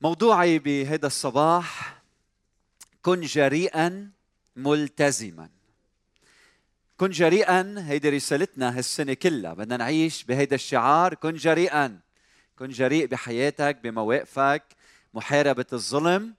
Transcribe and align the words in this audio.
موضوعي 0.00 0.58
بهذا 0.58 1.06
الصباح 1.06 1.98
كن 3.02 3.20
جريئا 3.20 4.10
ملتزما. 4.56 5.48
كن 6.96 7.10
جريئا 7.10 7.74
هيدي 7.78 8.08
رسالتنا 8.08 8.78
هالسنة 8.78 9.14
كلها. 9.14 9.54
بدنا 9.54 9.76
نعيش 9.76 10.24
بهيدا 10.24 10.54
الشعار 10.54 11.14
كن 11.14 11.34
جريئا. 11.34 12.00
كن 12.58 12.68
جريء 12.68 13.06
بحياتك 13.06 13.78
بمواقفك 13.82 14.62
محاربة 15.14 15.66
الظلم. 15.72 16.34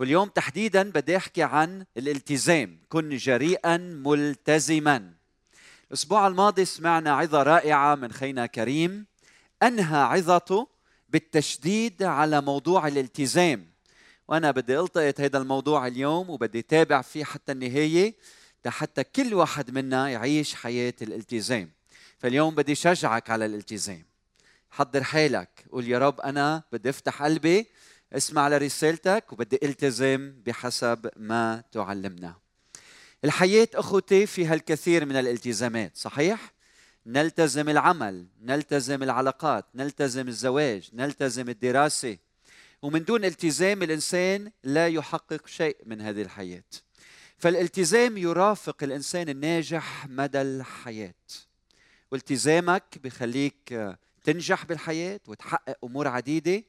واليوم 0.00 0.28
تحديدا 0.28 0.90
بدي 0.90 1.16
أحكي 1.16 1.42
عن 1.42 1.84
الالتزام. 1.96 2.78
كن 2.88 3.16
جريئا 3.16 3.76
ملتزما. 3.76 5.12
الأسبوع 5.88 6.26
الماضي 6.26 6.64
سمعنا 6.64 7.12
عظة 7.12 7.42
رائعة 7.42 7.94
من 7.94 8.12
خينا 8.12 8.46
كريم. 8.46 9.06
أنهى 9.62 9.98
عظته 9.98 10.68
بالتشديد 11.08 12.02
على 12.02 12.40
موضوع 12.40 12.88
الالتزام. 12.88 13.66
وأنا 14.28 14.50
بدي 14.50 14.80
ألتقط 14.80 15.20
هذا 15.20 15.38
الموضوع 15.38 15.86
اليوم 15.86 16.30
وبدي 16.30 16.58
اتابع 16.58 17.02
فيه 17.02 17.24
حتى 17.24 17.52
النهاية 17.52 18.14
حتى 18.66 19.04
كل 19.04 19.34
واحد 19.34 19.70
منا 19.70 20.08
يعيش 20.08 20.54
حياة 20.54 20.94
الالتزام. 21.02 21.70
فاليوم 22.18 22.54
بدي 22.54 22.74
شجعك 22.74 23.30
على 23.30 23.46
الالتزام. 23.46 24.04
حضر 24.70 25.04
حالك. 25.04 25.64
قول 25.72 25.88
يا 25.88 25.98
رب 25.98 26.20
أنا 26.20 26.62
بدي 26.72 26.90
أفتح 26.90 27.22
قلبي 27.22 27.66
اسمع 28.12 28.48
لرسالتك 28.48 29.32
وبدي 29.32 29.58
التزم 29.62 30.34
بحسب 30.46 31.10
ما 31.16 31.62
تعلمنا. 31.72 32.34
الحياة 33.24 33.68
أخوتي 33.74 34.26
فيها 34.26 34.54
الكثير 34.54 35.04
من 35.04 35.16
الالتزامات 35.16 35.96
صحيح؟ 35.96 36.52
نلتزم 37.06 37.68
العمل 37.68 38.26
نلتزم 38.42 39.02
العلاقات 39.02 39.64
نلتزم 39.74 40.28
الزواج 40.28 40.90
نلتزم 40.92 41.48
الدراسة. 41.48 42.18
ومن 42.82 43.04
دون 43.04 43.24
التزام 43.24 43.82
الإنسان 43.82 44.52
لا 44.64 44.88
يحقق 44.88 45.46
شيء 45.46 45.76
من 45.86 46.00
هذه 46.00 46.22
الحياة. 46.22 46.64
فالالتزام 47.38 48.16
يرافق 48.16 48.82
الإنسان 48.82 49.28
الناجح 49.28 50.06
مدى 50.08 50.42
الحياة. 50.42 51.14
والتزامك 52.10 52.98
بخليك 53.04 53.96
تنجح 54.24 54.64
بالحياة 54.64 55.20
وتحقق 55.26 55.76
أمور 55.84 56.08
عديدة. 56.08 56.64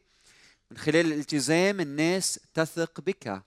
من 0.71 0.77
خلال 0.77 1.05
الالتزام 1.05 1.79
الناس 1.79 2.39
تثق 2.53 3.01
بك. 3.01 3.43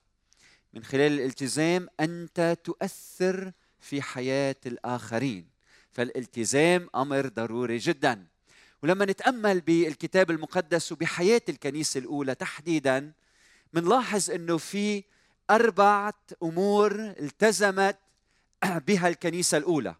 من 0.74 0.84
خلال 0.84 1.12
الالتزام 1.12 1.88
أنت 2.00 2.58
تؤثر 2.64 3.52
في 3.80 4.02
حياة 4.02 4.56
الآخرين. 4.66 5.48
فالالتزام 5.92 6.88
أمر 6.94 7.28
ضروري 7.28 7.78
جدا. 7.78 8.26
ولما 8.82 9.04
نتأمل 9.04 9.60
بالكتاب 9.60 10.30
المقدس 10.30 10.92
وبحياه 10.92 11.42
الكنيسة 11.48 11.98
الأولى 11.98 12.34
تحديدا 12.34 13.12
بنلاحظ 13.72 14.30
إنه 14.30 14.58
في 14.58 15.04
أربعة 15.50 16.20
أمور 16.42 16.92
التزمت 16.94 17.98
بها 18.86 19.08
الكنيسة 19.08 19.58
الأولى. 19.58 19.94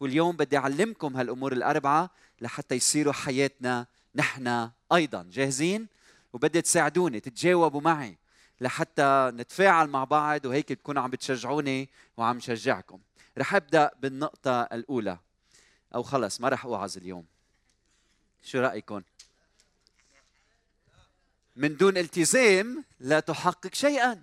واليوم 0.00 0.36
بدي 0.36 0.56
أعلمكم 0.56 1.16
هالأمور 1.16 1.52
الأربعة 1.52 2.10
لحتى 2.40 2.74
يصيروا 2.74 3.12
حياتنا 3.12 3.86
نحن 4.14 4.70
أيضا 4.92 5.30
جاهزين. 5.32 5.96
وبدي 6.36 6.62
تساعدوني 6.62 7.20
تتجاوبوا 7.20 7.80
معي 7.80 8.18
لحتى 8.60 9.30
نتفاعل 9.34 9.88
مع 9.88 10.04
بعض 10.04 10.44
وهيك 10.44 10.68
تكونوا 10.68 11.02
عم 11.02 11.10
بتشجعوني 11.10 11.88
وعم 12.16 12.40
شجعكم. 12.40 13.00
رح 13.38 13.54
أبدأ 13.54 13.90
بالنقطة 14.00 14.62
الأولى. 14.62 15.18
أو 15.94 16.02
خلص 16.02 16.40
ما 16.40 16.48
رح 16.48 16.64
أوعظ 16.64 16.96
اليوم. 16.96 17.24
شو 18.44 18.60
رأيكم؟ 18.60 19.02
من 21.56 21.76
دون 21.76 21.96
التزام 21.96 22.84
لا 23.00 23.20
تحقق 23.20 23.74
شيئا. 23.74 24.22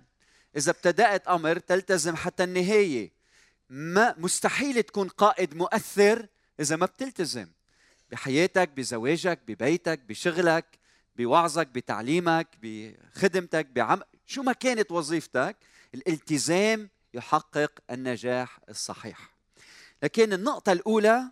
إذا 0.56 0.70
ابتدأت 0.70 1.28
أمر 1.28 1.58
تلتزم 1.58 2.16
حتى 2.16 2.44
النهاية. 2.44 3.10
ما 3.70 4.14
مستحيل 4.18 4.82
تكون 4.82 5.08
قائد 5.08 5.54
مؤثر 5.54 6.26
إذا 6.60 6.76
ما 6.76 6.86
بتلتزم. 6.86 7.48
بحياتك 8.10 8.68
بزواجك 8.68 9.40
ببيتك 9.46 9.98
بشغلك. 9.98 10.83
بوعظك 11.16 11.66
بتعليمك 11.66 12.48
بخدمتك 12.62 13.66
بعم 13.66 14.00
شو 14.26 14.42
ما 14.42 14.52
كانت 14.52 14.92
وظيفتك 14.92 15.56
الالتزام 15.94 16.88
يحقق 17.14 17.72
النجاح 17.90 18.58
الصحيح. 18.68 19.34
لكن 20.02 20.32
النقطة 20.32 20.72
الأولى 20.72 21.30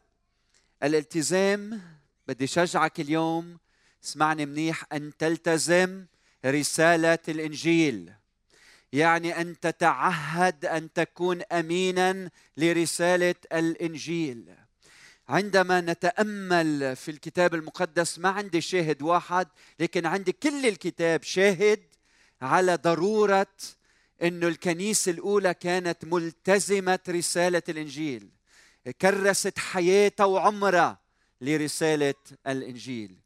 الالتزام 0.82 1.82
بدي 2.28 2.46
شجعك 2.46 3.00
اليوم 3.00 3.58
اسمعني 4.04 4.46
منيح 4.46 4.84
أن 4.92 5.16
تلتزم 5.16 6.06
رسالة 6.46 7.18
الإنجيل. 7.28 8.12
يعني 8.92 9.40
أن 9.40 9.60
تتعهد 9.60 10.64
أن 10.64 10.92
تكون 10.92 11.42
أمينا 11.42 12.30
لرسالة 12.56 13.34
الإنجيل. 13.52 14.54
عندما 15.32 15.80
نتأمل 15.80 16.96
في 16.96 17.10
الكتاب 17.10 17.54
المقدس 17.54 18.18
ما 18.18 18.28
عندي 18.28 18.60
شاهد 18.60 19.02
واحد 19.02 19.48
لكن 19.80 20.06
عندي 20.06 20.32
كل 20.32 20.66
الكتاب 20.66 21.22
شاهد 21.22 21.80
على 22.42 22.74
ضرورة 22.76 23.46
انه 24.22 24.48
الكنيسة 24.48 25.12
الأولى 25.12 25.54
كانت 25.54 26.04
ملتزمة 26.04 26.98
رسالة 27.08 27.62
الإنجيل. 27.68 28.28
كرست 29.02 29.58
حياتها 29.58 30.24
وعمرها 30.24 30.98
لرسالة 31.40 32.14
الإنجيل. 32.46 33.16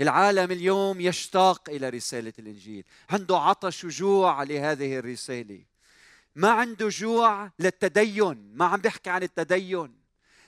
العالم 0.00 0.52
اليوم 0.52 1.00
يشتاق 1.00 1.70
إلى 1.70 1.88
رسالة 1.88 2.32
الإنجيل. 2.38 2.84
عنده 3.10 3.38
عطش 3.38 3.84
وجوع 3.84 4.42
لهذه 4.42 4.98
الرسالة. 4.98 5.60
ما 6.36 6.50
عنده 6.50 6.88
جوع 6.88 7.50
للتدين. 7.58 8.52
ما 8.54 8.64
عم 8.64 8.80
بيحكي 8.80 9.10
عن 9.10 9.22
التدين. 9.22 10.05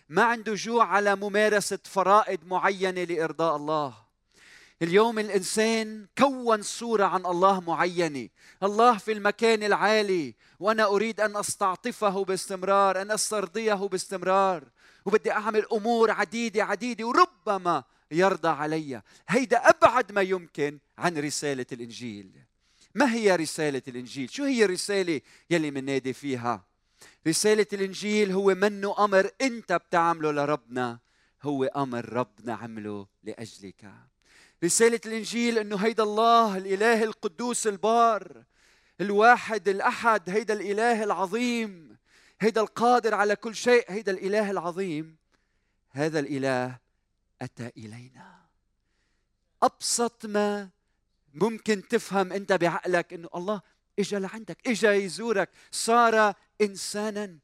ما 0.08 0.22
عنده 0.22 0.54
جوع 0.54 0.84
على 0.84 1.16
ممارسة 1.16 1.78
فرائض 1.84 2.38
معينة 2.46 3.04
لإرضاء 3.04 3.56
الله. 3.56 3.94
اليوم 4.82 5.18
الإنسان 5.18 6.06
كون 6.18 6.62
صورة 6.62 7.04
عن 7.04 7.26
الله 7.26 7.60
معينة. 7.60 8.28
الله 8.62 8.98
في 8.98 9.12
المكان 9.12 9.62
العالي 9.62 10.34
وأنا 10.60 10.84
أريد 10.84 11.20
أن 11.20 11.36
أستعطفه 11.36 12.24
باستمرار 12.24 13.02
أن 13.02 13.10
أسترضيه 13.10 13.74
باستمرار 13.74 14.64
وبدي 15.04 15.32
أعمل 15.32 15.66
أمور 15.72 16.10
عديدة 16.10 16.64
عديدة 16.64 17.06
وربما 17.06 17.84
يرضى 18.10 18.48
علي. 18.48 19.02
هيدا 19.28 19.68
أبعد 19.68 20.12
ما 20.12 20.22
يمكن 20.22 20.78
عن 20.98 21.18
رسالة 21.18 21.66
الإنجيل. 21.72 22.30
ما 22.94 23.14
هي 23.14 23.36
رسالة 23.36 23.82
الإنجيل؟ 23.88 24.30
شو 24.30 24.44
هي 24.44 24.64
الرسالة 24.64 25.20
يلي 25.50 25.70
منادي 25.70 26.12
فيها؟ 26.12 26.67
رسالة 27.26 27.66
الإنجيل 27.72 28.32
هو 28.32 28.54
منه 28.54 29.04
أمر 29.04 29.30
أنت 29.40 29.72
بتعمله 29.72 30.32
لربنا 30.32 30.98
هو 31.42 31.64
أمر 31.64 32.12
ربنا 32.12 32.54
عمله 32.54 33.06
لأجلك. 33.22 33.92
رسالة 34.64 35.00
الإنجيل 35.06 35.58
أنه 35.58 35.76
هيدا 35.76 36.02
الله 36.02 36.56
الإله 36.56 37.04
القدوس 37.04 37.66
البار 37.66 38.44
الواحد 39.00 39.68
الأحد 39.68 40.30
هيدا 40.30 40.54
الإله 40.54 41.04
العظيم 41.04 41.96
هيدا 42.40 42.60
القادر 42.60 43.14
على 43.14 43.36
كل 43.36 43.54
شيء 43.54 43.84
هيدا 43.88 44.12
الإله 44.12 44.50
العظيم. 44.50 45.16
هذا 45.90 46.18
الإله 46.18 46.78
أتى 47.42 47.70
إلينا. 47.76 48.38
أبسط 49.62 50.26
ما 50.26 50.68
ممكن 51.34 51.88
تفهم 51.88 52.32
أنت 52.32 52.52
بعقلك 52.52 53.12
أنه 53.12 53.28
الله 53.34 53.62
إجا 53.98 54.18
لعندك 54.18 54.68
إجا 54.68 54.92
يزورك. 54.94 55.50
صار 55.70 56.34
إنسانا. 56.60 57.38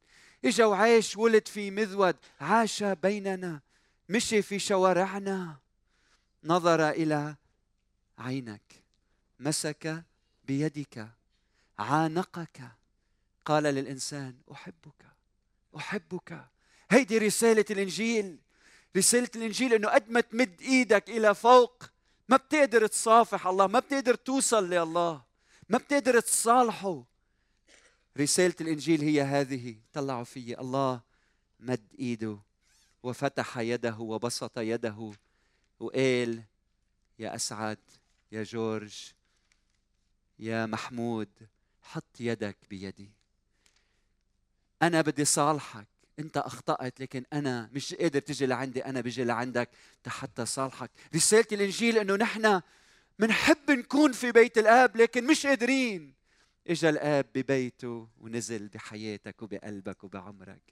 إجا 0.44 0.65
وعاش 0.65 1.16
ولد 1.16 1.48
في 1.48 1.70
مذود. 1.70 2.16
عاش 2.41 2.83
بيننا. 2.83 3.60
مشي 4.09 4.42
في 4.42 4.59
شوارعنا. 4.59 5.56
نظر 6.45 6.91
إلى 6.91 7.36
عينك. 8.18 8.83
مسك 9.41 10.04
بيدك. 10.45 11.09
عانقك. 11.78 12.62
قال 13.45 13.62
للإنسان 13.62 14.34
أحبك. 14.53 15.06
أحبك. 15.77 16.45
هيدي 16.91 17.18
رسالة 17.18 17.65
الإنجيل. 17.71 18.39
رسالة 18.97 19.30
الإنجيل 19.36 19.74
إنه 19.74 19.89
قد 19.89 20.10
ما 20.10 20.21
تمد 20.21 20.60
إيدك 20.60 21.10
إلى 21.10 21.34
فوق 21.34 21.84
ما 22.28 22.36
بتقدر 22.36 22.86
تصافح 22.86 23.47
الله 23.47 23.66
ما 23.66 23.78
بتقدر 23.78 24.15
توصل 24.15 24.71
لله. 24.71 25.34
ما 25.69 25.78
بتقدر 25.78 26.21
تصالحه. 26.21 27.05
رسالة 28.19 28.55
الإنجيل 28.61 29.01
هي 29.01 29.22
هذه 29.22 29.77
طلعوا 29.93 30.25
في. 30.25 30.61
الله 30.61 31.01
مد 31.61 31.87
إيده 31.99 32.39
وفتح 33.03 33.59
يده 33.59 33.99
وبسط 33.99 34.59
يده 34.59 35.13
وقال 35.81 36.43
يا 37.19 37.34
أسعد 37.34 37.78
يا 38.33 38.43
جورج 38.43 39.13
يا 40.39 40.66
محمود 40.66 41.28
حط 41.83 42.21
يدك 42.21 42.57
بيدي. 42.71 43.11
أنا 44.83 45.01
بدي 45.01 45.25
صالحك. 45.25 45.87
أنت 46.19 46.37
أخطأت 46.37 47.01
لكن 47.01 47.25
أنا 47.33 47.71
مش 47.72 47.95
قادر 47.95 48.21
تجي 48.21 48.47
لعندي 48.47 48.84
أنا 48.84 49.01
بيجي 49.01 49.25
لعندك 49.25 49.71
حتى 50.07 50.47
صالحك. 50.47 50.91
رسالة 51.15 51.47
الإنجيل 51.53 51.99
إنه 51.99 52.16
نحن 52.16 52.61
منحب 53.19 53.71
نكون 53.71 54.13
في 54.13 54.33
بيت 54.33 54.59
الآب 54.59 54.97
لكن 54.97 55.27
مش 55.27 55.47
قادرين. 55.47 56.15
إجا 56.66 56.91
الآب 56.91 57.27
ببيته 57.34 58.09
ونزل 58.21 58.69
بحياتك 58.69 59.43
وبقلبك 59.43 60.05
وبعمرك. 60.05 60.63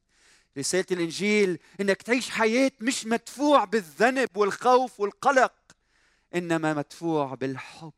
رسالة 0.59 0.87
الإنجيل 0.91 1.59
إنك 1.81 2.03
تعيش 2.03 2.31
حياة 2.31 2.73
مش 2.81 3.06
مدفوع 3.06 3.65
بالذنب 3.65 4.37
والخوف 4.37 5.00
والقلق 5.00 5.53
إنما 6.35 6.75
مدفوع 6.75 7.35
بالحب 7.35 7.93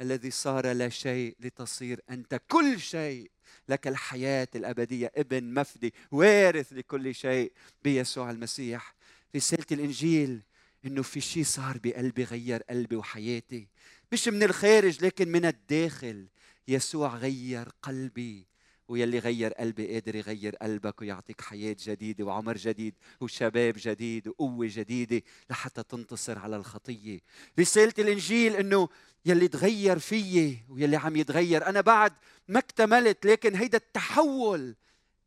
الذي 0.00 0.30
صار 0.30 0.72
لا 0.72 0.88
شيء 0.88 1.36
لتصير 1.40 2.00
أنت 2.10 2.40
كل 2.48 2.80
شيء. 2.80 3.30
لك 3.68 3.86
الحياة 3.88 4.48
الأبدية 4.54 5.12
ابن 5.16 5.54
مفدي 5.54 5.94
وارث 6.10 6.72
لكل 6.72 7.14
شيء 7.14 7.52
بيسوع 7.82 8.30
المسيح. 8.30 8.94
رسالة 9.36 9.66
الإنجيل 9.72 10.42
إنه 10.84 11.02
في 11.02 11.20
شيء 11.20 11.44
صار 11.44 11.78
بقلبي 11.84 12.24
غير 12.24 12.62
قلبي 12.62 12.96
وحياتي. 12.96 13.68
مش 14.12 14.28
من 14.28 14.42
الخارج 14.42 15.04
لكن 15.04 15.28
من 15.28 15.44
الداخل. 15.44 16.28
يسوع 16.68 17.16
غير 17.16 17.68
قلبي 17.82 18.46
ويلي 18.88 19.18
غير 19.18 19.52
قلبي 19.52 19.92
قادر 19.92 20.14
يغير 20.16 20.56
قلبك 20.56 21.00
ويعطيك 21.00 21.40
حياة 21.40 21.76
جديدة 21.84 22.24
وعمر 22.24 22.56
جديد 22.56 22.94
وشباب 23.20 23.74
جديد 23.78 24.28
وقوة 24.28 24.68
جديدة 24.70 25.22
لحتى 25.50 25.82
تنتصر 25.82 26.38
على 26.38 26.56
الخطية. 26.56 27.20
رسالة 27.60 27.94
الإنجيل 27.98 28.56
أنه 28.56 28.88
يلي 29.24 29.48
تغير 29.48 29.98
فيي 29.98 30.64
ويلي 30.68 30.96
عم 30.96 31.16
يتغير. 31.16 31.66
أنا 31.66 31.80
بعد 31.80 32.12
ما 32.48 32.58
اكتملت 32.58 33.26
لكن 33.26 33.54
هيدا 33.54 33.78
التحول 33.78 34.76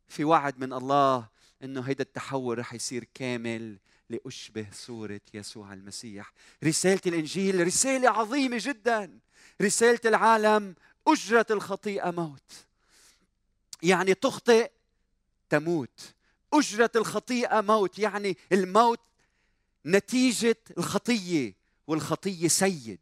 في 0.08 0.24
وعد 0.24 0.58
من 0.58 0.72
الله 0.72 1.28
أنه 1.62 1.80
هيدا 1.80 2.04
التحول 2.04 2.58
رح 2.58 2.74
يصير 2.74 3.04
كامل. 3.14 3.78
لأشبه 4.12 4.66
صورة 4.72 5.20
يسوع 5.34 5.72
المسيح. 5.72 6.32
رسالة 6.64 7.00
الإنجيل 7.06 7.66
رسالة 7.66 8.10
عظيمة 8.10 8.58
جدا. 8.60 9.18
رسالة 9.62 10.00
العالم 10.04 10.74
أجرة 11.08 11.46
الخطيئة 11.50 12.10
موت. 12.10 12.52
يعني 13.82 14.14
تخطئ 14.14 14.70
تموت. 15.48 16.14
أجرة 16.54 16.90
الخطيئة 16.96 17.60
موت. 17.60 17.98
يعني 17.98 18.36
الموت 18.52 19.00
نتيجة 19.86 20.58
الخطية 20.78 21.54
والخطية 21.86 22.48
سيد. 22.48 23.00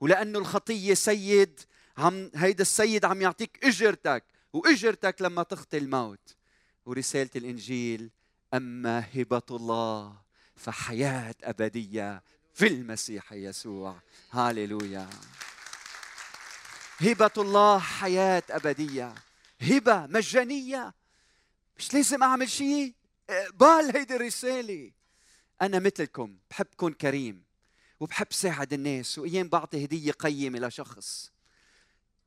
ولأنه 0.00 0.38
الخطية 0.38 0.94
سيد 0.94 1.60
عم 1.98 2.30
هيدا 2.34 2.62
السيد 2.62 3.04
عم 3.04 3.22
يعطيك 3.22 3.64
أجرتك 3.64 4.24
وأجرتك 4.52 5.22
لما 5.22 5.42
تخطي 5.42 5.78
الموت. 5.78 6.36
ورسالة 6.86 7.30
الإنجيل 7.36 8.10
أما 8.54 9.04
هبة 9.14 9.42
الله. 9.50 10.27
فحياة 10.58 11.34
أبدية 11.42 12.22
في 12.54 12.66
المسيح 12.66 13.32
يسوع. 13.32 14.00
هاليلويا. 14.30 15.10
هبة 17.00 17.30
الله 17.38 17.78
حياة 17.78 18.42
أبدية. 18.50 19.14
هبة 19.60 20.06
مجانية. 20.06 20.94
مش 21.78 21.94
لازم 21.94 22.22
أعمل 22.22 22.50
شيء. 22.50 22.94
اقبال 23.30 23.96
هيدي 23.96 24.16
الرساله 24.16 24.90
أنا 25.62 25.78
مثلكم 25.78 26.36
بحب 26.50 26.66
كون 26.76 26.92
كريم 26.92 27.42
وبحب 28.00 28.26
ساعد 28.30 28.72
الناس. 28.72 29.18
وأيام 29.18 29.48
بعطي 29.48 29.84
هدية 29.84 30.12
قيمة 30.12 30.58
لشخص. 30.58 31.32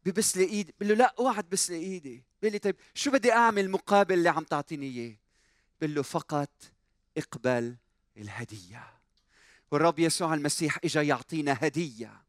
ببس 0.05 0.37
لي 0.37 0.43
ايدي 0.43 0.73
بقول 0.79 0.89
له 0.89 0.95
لا 0.95 1.15
اوعى 1.19 1.41
تبس 1.41 1.69
لي 1.69 1.77
إيدي. 1.77 2.23
بقول 2.41 2.53
لي 2.53 2.59
طيب 2.59 2.75
شو 2.93 3.11
بدي 3.11 3.31
أعمل 3.31 3.69
مقابل 3.71 4.13
اللي 4.13 4.29
عم 4.29 4.43
تعطيني 4.43 4.85
إياه؟ 4.85 5.15
بقول 5.81 5.95
له 5.95 6.01
فقط 6.01 6.49
اقبل 7.17 7.75
الهدية. 8.17 8.83
والرب 9.71 9.99
يسوع 9.99 10.33
المسيح 10.33 10.77
إجا 10.83 11.01
يعطينا 11.01 11.57
هدية. 11.61 12.21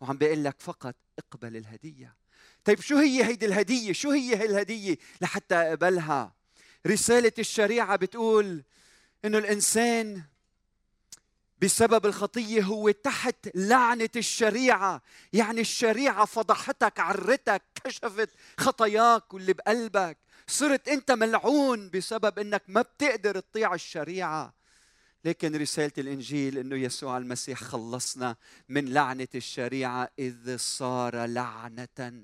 وعم 0.00 0.18
بيقول 0.18 0.44
لك 0.44 0.56
فقط 0.58 0.94
اقبل 1.18 1.56
الهدية. 1.56 2.14
طيب 2.64 2.80
شو 2.80 2.96
هي 2.96 3.24
هيدي 3.24 3.46
الهدية؟ 3.46 3.92
شو 3.92 4.10
هي 4.10 4.36
هي 4.36 4.46
الهدية؟ 4.46 4.98
لحتى 5.20 5.54
أقبلها. 5.54 6.32
رسالة 6.86 7.32
الشريعة 7.38 7.96
بتقول 7.96 8.62
إنه 9.24 9.38
الإنسان 9.38 10.22
بسبب 11.62 12.06
الخطية 12.06 12.62
هو 12.62 12.90
تحت 12.90 13.48
لعنة 13.54 14.08
الشريعة. 14.16 15.02
يعني 15.32 15.60
الشريعة 15.60 16.24
فضحتك 16.24 17.00
عرتك 17.00 17.62
كشفت 17.84 18.30
خطاياك 18.58 19.34
واللي 19.34 19.52
بقلبك. 19.52 20.18
صرت 20.46 20.88
أنت 20.88 21.10
ملعون 21.10 21.90
بسبب 21.90 22.38
إنك 22.38 22.62
ما 22.68 22.82
بتقدر 22.82 23.40
تطيع 23.40 23.74
الشريعة. 23.74 24.55
لكن 25.26 25.56
رسالة 25.56 25.92
الإنجيل 25.98 26.58
أنه 26.58 26.76
يسوع 26.76 27.16
المسيح 27.18 27.62
خلصنا 27.62 28.36
من 28.68 28.84
لعنة 28.92 29.28
الشريعة 29.34 30.10
إذ 30.18 30.56
صار 30.56 31.24
لعنة 31.24 32.22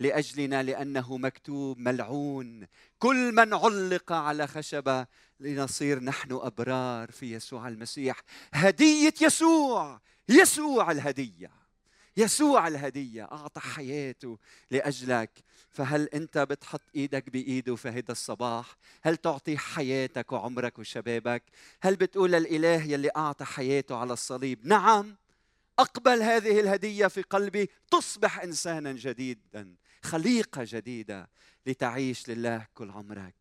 لأجلنا 0.00 0.62
لأنه 0.62 1.16
مكتوب 1.16 1.78
ملعون. 1.78 2.66
كل 2.98 3.32
من 3.32 3.54
علق 3.54 4.12
على 4.12 4.46
خشبة 4.46 5.06
لنصير 5.40 6.02
نحن 6.02 6.32
أبرار 6.32 7.10
في 7.10 7.32
يسوع 7.32 7.68
المسيح. 7.68 8.20
هدية 8.52 9.14
يسوع 9.22 10.00
يسوع 10.28 10.90
الهدية. 10.90 11.61
يسوع 12.16 12.68
الهدية 12.68 13.24
أعطى 13.24 13.60
حياته 13.60 14.38
لأجلك. 14.70 15.30
فهل 15.70 16.08
أنت 16.08 16.38
بتحط 16.38 16.82
إيدك 16.96 17.30
بإيده 17.30 17.76
في 17.76 17.88
هذا 17.88 18.12
الصباح؟ 18.12 18.76
هل 19.02 19.16
تعطي 19.16 19.58
حياتك 19.58 20.32
وعمرك 20.32 20.78
وشبابك؟ 20.78 21.42
هل 21.80 21.96
بتقول 21.96 22.32
للاله 22.32 22.82
يلي 22.84 23.10
أعطى 23.16 23.44
حياته 23.44 23.96
على 23.96 24.12
الصليب 24.12 24.66
نعم 24.66 25.16
أقبل 25.78 26.22
هذه 26.22 26.60
الهدية 26.60 27.06
في 27.06 27.22
قلبي 27.22 27.70
تصبح 27.90 28.40
إنسانا 28.40 28.92
جديدا 28.92 29.74
خليقة 30.02 30.64
جديدة 30.66 31.28
لتعيش 31.66 32.28
لله 32.28 32.66
كل 32.74 32.90
عمرك. 32.90 33.34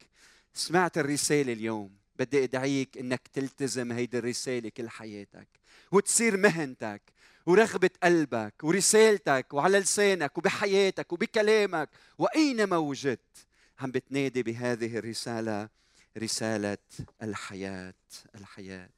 سمعت 0.53 0.97
الرسالة 0.97 1.53
اليوم 1.53 2.01
بدي 2.19 2.43
أدعيك 2.43 2.97
أنك 2.97 3.27
تلتزم 3.33 3.91
هيدي 3.91 4.17
الرسالة 4.17 4.69
كل 4.69 4.89
حياتك 4.89 5.47
وتصير 5.91 6.37
مهنتك 6.37 7.01
ورغبة 7.45 7.89
قلبك 8.03 8.53
ورسالتك 8.63 9.53
وعلى 9.53 9.79
لسانك 9.79 10.37
وبحياتك 10.37 11.13
وبكلامك 11.13 11.89
وأينما 12.17 12.77
وجدت 12.77 13.47
عم 13.79 13.91
بتنادي 13.91 14.43
بهذه 14.43 14.97
الرسالة 14.97 15.69
رسالة 16.17 16.77
الحياة 17.23 17.93
الحياة. 18.35 18.89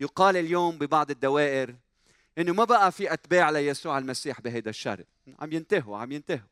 يقال 0.00 0.36
اليوم 0.36 0.78
ببعض 0.78 1.10
الدوائر 1.10 1.74
إنه 2.38 2.52
ما 2.52 2.64
بقى 2.64 2.92
في 2.92 3.12
أتباع 3.12 3.50
ليسوع 3.50 3.98
المسيح 3.98 4.40
بهذا 4.40 4.70
الشرق. 4.70 5.06
عم 5.38 5.52
ينتهوا 5.52 5.98
عم 5.98 6.12
ينتهوا. 6.12 6.48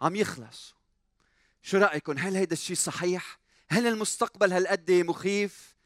عم 0.00 0.16
يخلصوا. 0.16 0.76
شو 1.62 1.78
رايكم 1.78 2.18
هل 2.18 2.36
هيدا 2.36 2.52
الشيء 2.52 2.76
صحيح؟ 2.76 3.38
هل 3.68 3.86
المستقبل 3.86 4.52
هالقد 4.52 4.90
مخيف؟ 4.90 5.76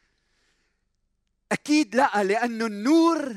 أكيد 1.52 1.96
لا 1.96 2.24
لأنه 2.24 2.66
النور 2.66 3.36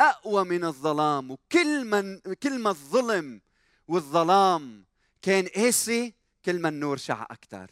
أقوى 0.00 0.44
من 0.44 0.64
الظلام. 0.64 1.30
وكل 1.30 1.84
من 1.84 2.18
كل 2.18 2.58
ما 2.58 2.70
الظلم 2.70 3.40
والظلام 3.88 4.84
كان 5.22 5.46
قاسي 5.46 6.14
كل 6.44 6.60
ما 6.60 6.68
النور 6.68 6.96
شع 6.96 7.22
أكثر 7.22 7.70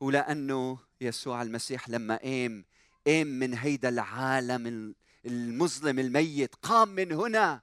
ولأنه 0.00 0.78
يسوع 1.00 1.42
المسيح 1.42 1.88
لما 1.88 2.16
قام 2.16 2.64
قام 3.06 3.26
من 3.26 3.54
هيدا 3.54 3.88
العالم 3.88 4.94
المظلم 5.26 5.98
الميت 5.98 6.54
قام 6.54 6.88
من 6.88 7.12
هنا. 7.12 7.62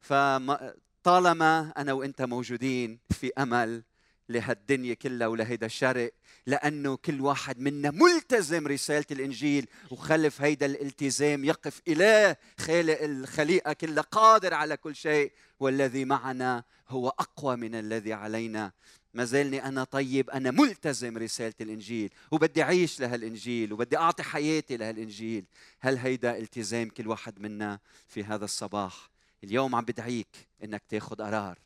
فطالما 0.00 1.72
أنا 1.76 1.92
وإنت 1.92 2.22
موجودين 2.22 2.98
في 3.10 3.32
أمل 3.38 3.82
لهالدنيا 4.28 4.94
كلها 4.94 5.26
ولهيدا 5.26 5.66
الشرق 5.66 6.12
لأنه 6.46 6.96
كل 6.96 7.20
واحد 7.20 7.58
منا 7.58 7.90
ملتزم 7.90 8.66
رسالة 8.66 9.04
الإنجيل 9.10 9.66
وخلف 9.90 10.42
هيدا 10.42 10.66
الالتزام 10.66 11.44
يقف 11.44 11.82
إله 11.88 12.36
خالق 12.58 13.02
الخليقة 13.02 13.72
كلها 13.72 14.02
قادر 14.02 14.54
على 14.54 14.76
كل 14.76 14.96
شيء 14.96 15.32
والذي 15.60 16.04
معنا 16.04 16.64
هو 16.88 17.08
أقوى 17.08 17.56
من 17.56 17.74
الذي 17.74 18.12
علينا. 18.12 18.72
ما 19.14 19.24
زالني 19.24 19.64
أنا 19.64 19.84
طيب 19.84 20.30
أنا 20.30 20.50
ملتزم 20.50 21.18
رسالة 21.18 21.54
الإنجيل 21.60 22.10
وبدي 22.30 22.62
أعيش 22.62 23.00
لهالإنجيل 23.00 23.72
وبدي 23.72 23.96
أعطي 23.96 24.22
حياتي 24.22 24.76
لهالإنجيل 24.76 25.44
هل 25.80 25.96
هيدا 25.96 26.38
التزام 26.38 26.88
كل 26.88 27.08
واحد 27.08 27.40
منا 27.40 27.78
في 28.08 28.24
هذا 28.24 28.44
الصباح؟ 28.44 29.10
اليوم 29.44 29.74
عم 29.74 29.84
بدعيك 29.84 30.48
إنك 30.64 30.82
تاخذ 30.88 31.16
قرار 31.16 31.58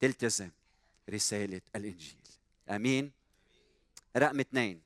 تلتزم. 0.00 0.50
رسالة 1.10 1.60
الإنجيل. 1.76 2.16
آمين. 2.70 3.12
رقم 4.16 4.40
اثنين 4.40 4.80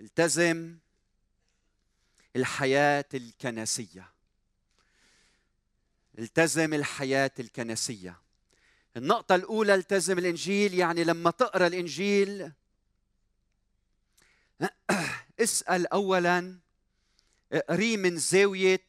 التزم 0.00 0.78
الحياة 2.36 3.04
الكنسية. 3.14 4.12
التزم 6.18 6.74
الحياة 6.74 7.32
الكنسية. 7.40 8.20
النقطة 8.96 9.34
الأولى 9.34 9.74
التزم 9.74 10.18
الإنجيل 10.18 10.74
يعني 10.74 11.04
لما 11.04 11.30
تقرأ 11.30 11.66
الإنجيل 11.66 12.52
اسأل 15.40 15.86
اولا 15.86 16.58
قري 17.68 17.96
من 17.96 18.16
زاوية 18.16 18.86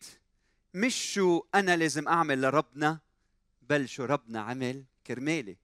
مش 0.74 1.14
شو 1.14 1.44
أنا 1.56 1.76
لازم 1.76 2.08
أعمل 2.08 2.42
لربنا 2.42 3.00
بل 3.62 3.90
شو 3.90 4.06
ربنا 4.06 4.42
عمل 4.42 4.86
كرمالي. 5.08 5.58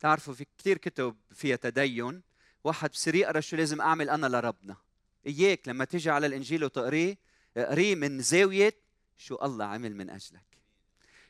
تعرفوا 0.00 0.34
في 0.34 0.46
كثير 0.58 0.78
كتب 0.78 1.16
فيها 1.34 1.56
تدين. 1.56 2.22
واحد 2.64 2.90
بصير 2.90 3.14
يقرا 3.14 3.40
شو 3.40 3.56
لازم 3.56 3.80
أعمل 3.80 4.10
أنا 4.10 4.26
لربنا. 4.26 4.76
إياك 5.26 5.68
لما 5.68 5.84
تيجي 5.84 6.10
على 6.10 6.26
الإنجيل 6.26 6.64
وتقريه 6.64 7.18
اقريه 7.56 7.94
من 7.94 8.20
زاوية 8.22 8.74
شو 9.16 9.38
الله 9.42 9.64
عمل 9.64 9.96
من 9.96 10.10
أجلك. 10.10 10.58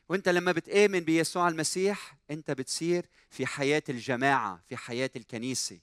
وأنت 0.09 0.29
لما 0.29 0.51
بتآمن 0.51 0.99
بيسوع 0.99 1.47
المسيح 1.47 2.17
أنت 2.31 2.51
بتصير 2.51 3.05
في 3.29 3.45
حياة 3.45 3.83
الجماعة 3.89 4.61
في 4.67 4.77
حياة 4.77 5.09
الكنيسة. 5.15 5.79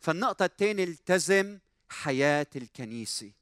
فالنقطة 0.00 0.44
الثانية 0.44 0.84
التزم 0.84 1.58
حياة 1.88 2.46
الكنيسة. 2.56 3.32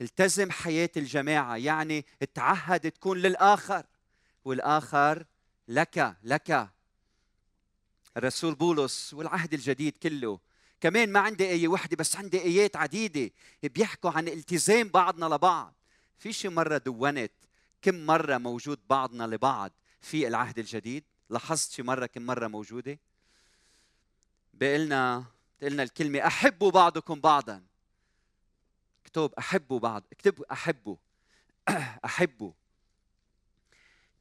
التزم 0.00 0.50
حياة 0.50 0.90
الجماعة 0.96 1.56
يعني 1.56 2.06
تعهد 2.34 2.90
تكون 2.90 3.18
للآخر. 3.18 3.86
والآخر 4.44 5.24
لك 5.68 6.16
لك. 6.22 6.70
الرسول 8.16 8.54
بولس 8.54 9.14
والعهد 9.14 9.54
الجديد 9.54 9.96
كله. 10.02 10.40
كمان 10.80 11.12
ما 11.12 11.20
عندي 11.20 11.48
آية 11.48 11.68
وحدة 11.68 11.96
بس 11.96 12.16
عندي 12.16 12.42
آيات 12.42 12.76
عديدة 12.76 13.30
بيحكوا 13.62 14.10
عن 14.10 14.28
التزام 14.28 14.88
بعضنا 14.88 15.34
لبعض. 15.34 15.74
في 16.18 16.32
شي 16.32 16.48
مرة 16.48 16.78
دونت 16.78 17.32
كم 17.82 18.06
مرة 18.06 18.38
موجود 18.38 18.80
بعضنا 18.90 19.24
لبعض 19.24 19.72
في 20.00 20.28
العهد 20.28 20.58
الجديد؟ 20.58 21.04
لاحظت 21.30 21.70
شي 21.70 21.82
مرة 21.82 22.06
كم 22.06 22.22
مرة 22.22 22.48
موجودة؟ 22.48 22.98
بقلنا 24.54 25.24
قلنا 25.62 25.82
الكلمة 25.82 26.26
أحبوا 26.26 26.70
بعضكم 26.70 27.20
بعضا. 27.20 27.62
اكتب 29.04 29.32
أحبوا 29.38 29.78
بعض 29.78 30.04
اكتبوا 30.12 30.52
أحبوا. 30.52 30.96
أحبوا. 32.04 32.52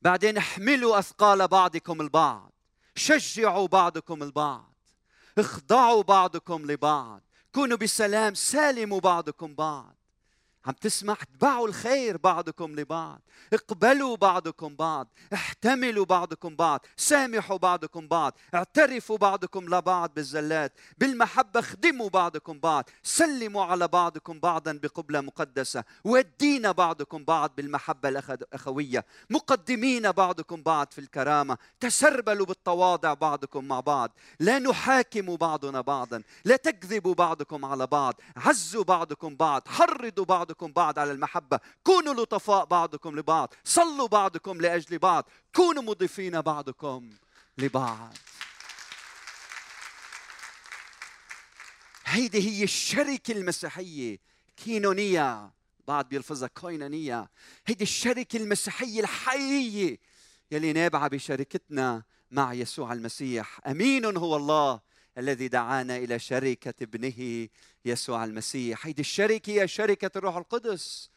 بعدين 0.01 0.37
احملوا 0.37 0.99
أثقال 0.99 1.47
بعضكم 1.47 2.01
البعض. 2.01 2.51
شجعوا 2.99 3.67
بعضكم 3.67 4.23
البعض 4.23 4.75
اخضعوا 5.37 6.03
بعضكم 6.03 6.71
لبعض 6.71 7.21
كونوا 7.51 7.77
بسلام 7.77 8.33
سالموا 8.33 8.99
بعضكم 8.99 9.55
بعض. 9.55 9.98
عم 10.65 10.73
تسمع 10.73 11.13
اتبعوا 11.21 11.67
الخير 11.67 12.17
بعضكم 12.17 12.75
لبعض 12.75 13.21
اقبلوا 13.53 14.17
بعضكم 14.17 14.75
بعض 14.75 15.07
احتملوا 15.33 16.05
بعضكم 16.05 16.55
بعض 16.55 16.85
سامحوا 16.97 17.57
بعضكم 17.57 18.07
بعض 18.07 18.37
اعترفوا 18.53 19.17
بعضكم 19.17 19.75
لبعض 19.75 20.13
بالزلات 20.13 20.73
بالمحبة 20.97 21.61
خدموا 21.61 22.09
بعضكم 22.09 22.59
بعض 22.59 22.89
سلموا 23.03 23.63
على 23.63 23.87
بعضكم 23.87 24.39
بعضا 24.39 24.79
بقبلة 24.83 25.21
مقدسة 25.21 25.83
ودينا 26.03 26.71
بعضكم 26.71 27.23
بعض 27.23 27.55
بالمحبة 27.55 28.09
الأخوية 28.09 29.05
مقدمين 29.29 30.11
بعضكم 30.11 30.63
بعض 30.63 30.87
في 30.91 31.01
الكرامة 31.01 31.57
تسربلوا 31.79 32.45
بالتواضع 32.45 33.13
بعضكم 33.13 33.65
مع 33.65 33.79
بعض 33.79 34.11
لا 34.39 34.59
نحاكم 34.59 35.35
بعضنا 35.35 35.81
بعضا 35.81 36.23
لا 36.45 36.55
تكذبوا 36.55 37.13
بعضكم 37.13 37.65
على 37.65 37.87
بعض 37.87 38.21
عزوا 38.37 38.83
بعضكم 38.83 39.35
بعض 39.35 39.67
حرضوا 39.67 40.25
بعضكم 40.25 40.48
بعضكم 40.49 40.71
بعض 40.71 40.99
على 40.99 41.11
المحبة. 41.11 41.59
كونوا 41.83 42.13
لطفاء 42.13 42.65
بعضكم 42.65 43.19
لبعض. 43.19 43.53
صلوا 43.63 44.07
بعضكم 44.07 44.61
لأجل 44.61 44.99
بعض. 44.99 45.29
كونوا 45.55 45.83
مضيفين 45.83 46.41
بعضكم 46.41 47.09
لبعض. 47.57 48.17
هيدي 52.05 52.49
هي 52.49 52.63
الشركة 52.63 53.31
المسيحية. 53.31 54.19
كينونية. 54.57 55.51
بعض 55.87 56.09
بيلفظها 56.09 56.47
كوينانية 56.47 57.29
هيدي 57.65 57.83
الشركة 57.83 58.37
المسيحية 58.37 58.99
الحقيقية 58.99 59.99
يلي 60.51 60.73
نابعة 60.73 61.07
بشركتنا 61.07 62.03
مع 62.31 62.53
يسوع 62.53 62.93
المسيح. 62.93 63.59
أمين 63.67 64.17
هو 64.17 64.35
الله. 64.35 64.88
الذي 65.19 65.47
دعانا 65.47 65.97
إلى 65.97 66.19
شركة 66.19 66.73
ابنه 66.81 67.47
يسوع 67.85 68.23
المسيح. 68.23 68.85
هيدي 68.85 69.01
الشركة 69.01 69.51
هي 69.51 69.67
شركة 69.67 70.11
الروح 70.15 70.37
القدس. 70.37 71.09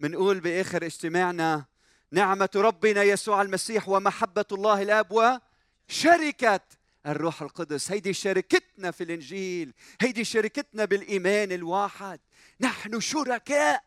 بنقول 0.00 0.40
بآخر 0.40 0.86
اجتماعنا 0.86 1.64
نعمة 2.12 2.50
ربنا 2.56 3.02
يسوع 3.02 3.42
المسيح 3.42 3.88
ومحبة 3.88 4.44
الله 4.52 4.82
الأب 4.82 5.40
وشركة 5.88 6.60
الروح 7.06 7.42
القدس. 7.42 7.92
هيدي 7.92 8.12
شركتنا 8.12 8.90
في 8.90 9.04
الإنجيل. 9.04 9.74
هيدي 10.00 10.24
شركتنا 10.24 10.84
بالإيمان 10.84 11.52
الواحد. 11.52 12.20
نحن 12.60 13.00
شركاء. 13.00 13.84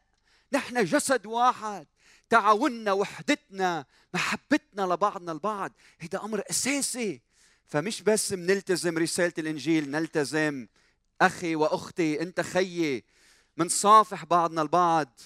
نحن 0.54 0.86
جسد 0.86 1.26
واحد. 1.26 1.88
تعاوننا 2.30 2.92
وحدتنا 2.92 3.86
محبتنا 4.14 4.82
لبعضنا 4.82 5.32
البعض. 5.32 5.72
هيدا 6.00 6.24
أمر 6.24 6.44
أساسي. 6.50 7.22
فمش 7.68 8.02
بس 8.02 8.34
بنلتزم 8.34 8.98
رسالة 8.98 9.34
الإنجيل 9.38 9.92
نلتزم 9.92 10.68
أخي 11.22 11.56
وأختي 11.56 12.22
أنت 12.22 12.42
خيي 12.42 13.04
منصافح 13.58 14.26
بعضنا 14.26 14.62
البعض. 14.62 15.20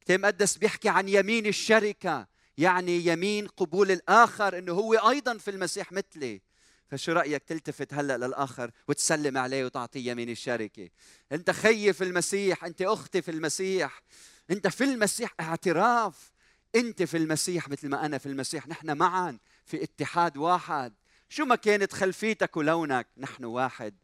كتاب 0.00 0.20
مقدس 0.20 0.56
بيحكي 0.56 0.88
عن 0.88 1.08
يمين 1.08 1.46
الشركة 1.46 2.26
يعني 2.58 3.06
يمين 3.06 3.46
قبول 3.46 3.90
الآخر 3.90 4.58
أنه 4.58 4.72
هو 4.72 4.94
أيضا 4.94 5.38
في 5.38 5.50
المسيح 5.50 5.92
مثلي. 5.92 6.40
فشو 6.90 7.12
رأيك 7.12 7.42
تلتفت 7.42 7.94
هلأ 7.94 8.16
للآخر 8.16 8.70
وتسلم 8.88 9.38
عليه 9.38 9.64
وتعطيه 9.64 10.10
يمين 10.10 10.30
الشركة؟ 10.30 10.88
أنت 11.32 11.50
خيي 11.50 11.92
في 11.92 12.04
المسيح 12.04 12.64
أنت 12.64 12.82
أختي 12.82 13.22
في 13.22 13.30
المسيح. 13.30 14.02
أنت 14.50 14.66
في 14.66 14.84
المسيح 14.84 15.34
اعتراف. 15.40 16.32
أنت 16.74 17.02
في 17.02 17.16
المسيح 17.16 17.68
مثل 17.68 17.88
ما 17.88 18.06
أنا 18.06 18.18
في 18.18 18.26
المسيح. 18.26 18.68
نحن 18.68 18.96
معا 18.96 19.38
في 19.64 19.82
اتحاد 19.82 20.36
واحد. 20.36 20.92
شو 21.28 21.44
ما 21.44 21.56
كانت 21.56 21.92
خلفيتك 21.92 22.56
ولونك؟ 22.56 23.06
نحن 23.16 23.44
واحد 23.44 23.94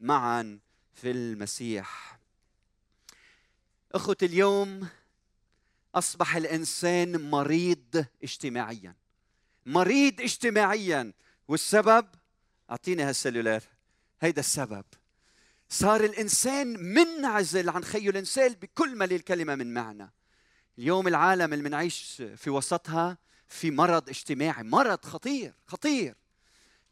معا 0.00 0.58
في 0.94 1.10
المسيح. 1.10 2.18
أخوتي 3.92 4.26
اليوم 4.26 4.88
أصبح 5.94 6.36
الإنسان 6.36 7.30
مريض 7.30 8.06
اجتماعيا. 8.22 8.94
مريض 9.66 10.20
اجتماعيا. 10.20 11.12
والسبب؟ 11.48 12.06
أعطيني 12.70 13.02
هالسلولار 13.02 13.62
هيدا 14.20 14.40
السبب. 14.40 14.84
صار 15.68 16.04
الإنسان 16.04 16.66
منعزل 16.94 17.68
عن 17.68 17.84
خيه 17.84 18.10
الإنسان 18.10 18.52
بكل 18.52 18.96
ما 18.96 19.04
للكلمه 19.04 19.54
من 19.54 19.74
معنى. 19.74 20.12
اليوم 20.78 21.08
العالم 21.08 21.52
اللي 21.52 21.64
بنعيش 21.64 22.22
في 22.36 22.50
وسطها 22.50 23.18
في 23.48 23.70
مرض 23.70 24.08
اجتماعي. 24.08 24.62
مرض 24.62 25.04
خطير 25.04 25.54
خطير. 25.66 26.14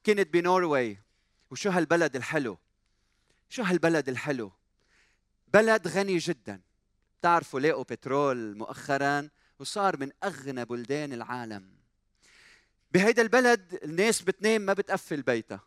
كنت 0.07 0.29
بنوروي 0.29 0.99
وشو 1.51 1.71
هالبلد 1.71 2.17
الحلو؟ 2.17 2.59
شو 3.49 3.63
هالبلد 3.63 4.09
الحلو؟ 4.09 4.53
بلد 5.49 5.89
غني 5.89 6.19
جدا. 6.19 6.61
بتعرفوا 7.21 7.61
لاقوا 7.61 7.83
بترول 7.83 8.57
مؤخرا 8.57 9.29
وصار 9.59 9.97
من 9.97 10.11
أغنى 10.25 10.65
بلدان 10.65 11.13
العالم. 11.13 11.75
بهيدا 12.93 13.23
البلد 13.23 13.79
الناس 13.85 14.23
بتنام 14.23 14.61
ما 14.61 14.73
بتقفل 14.73 15.23
بيتها 15.23 15.61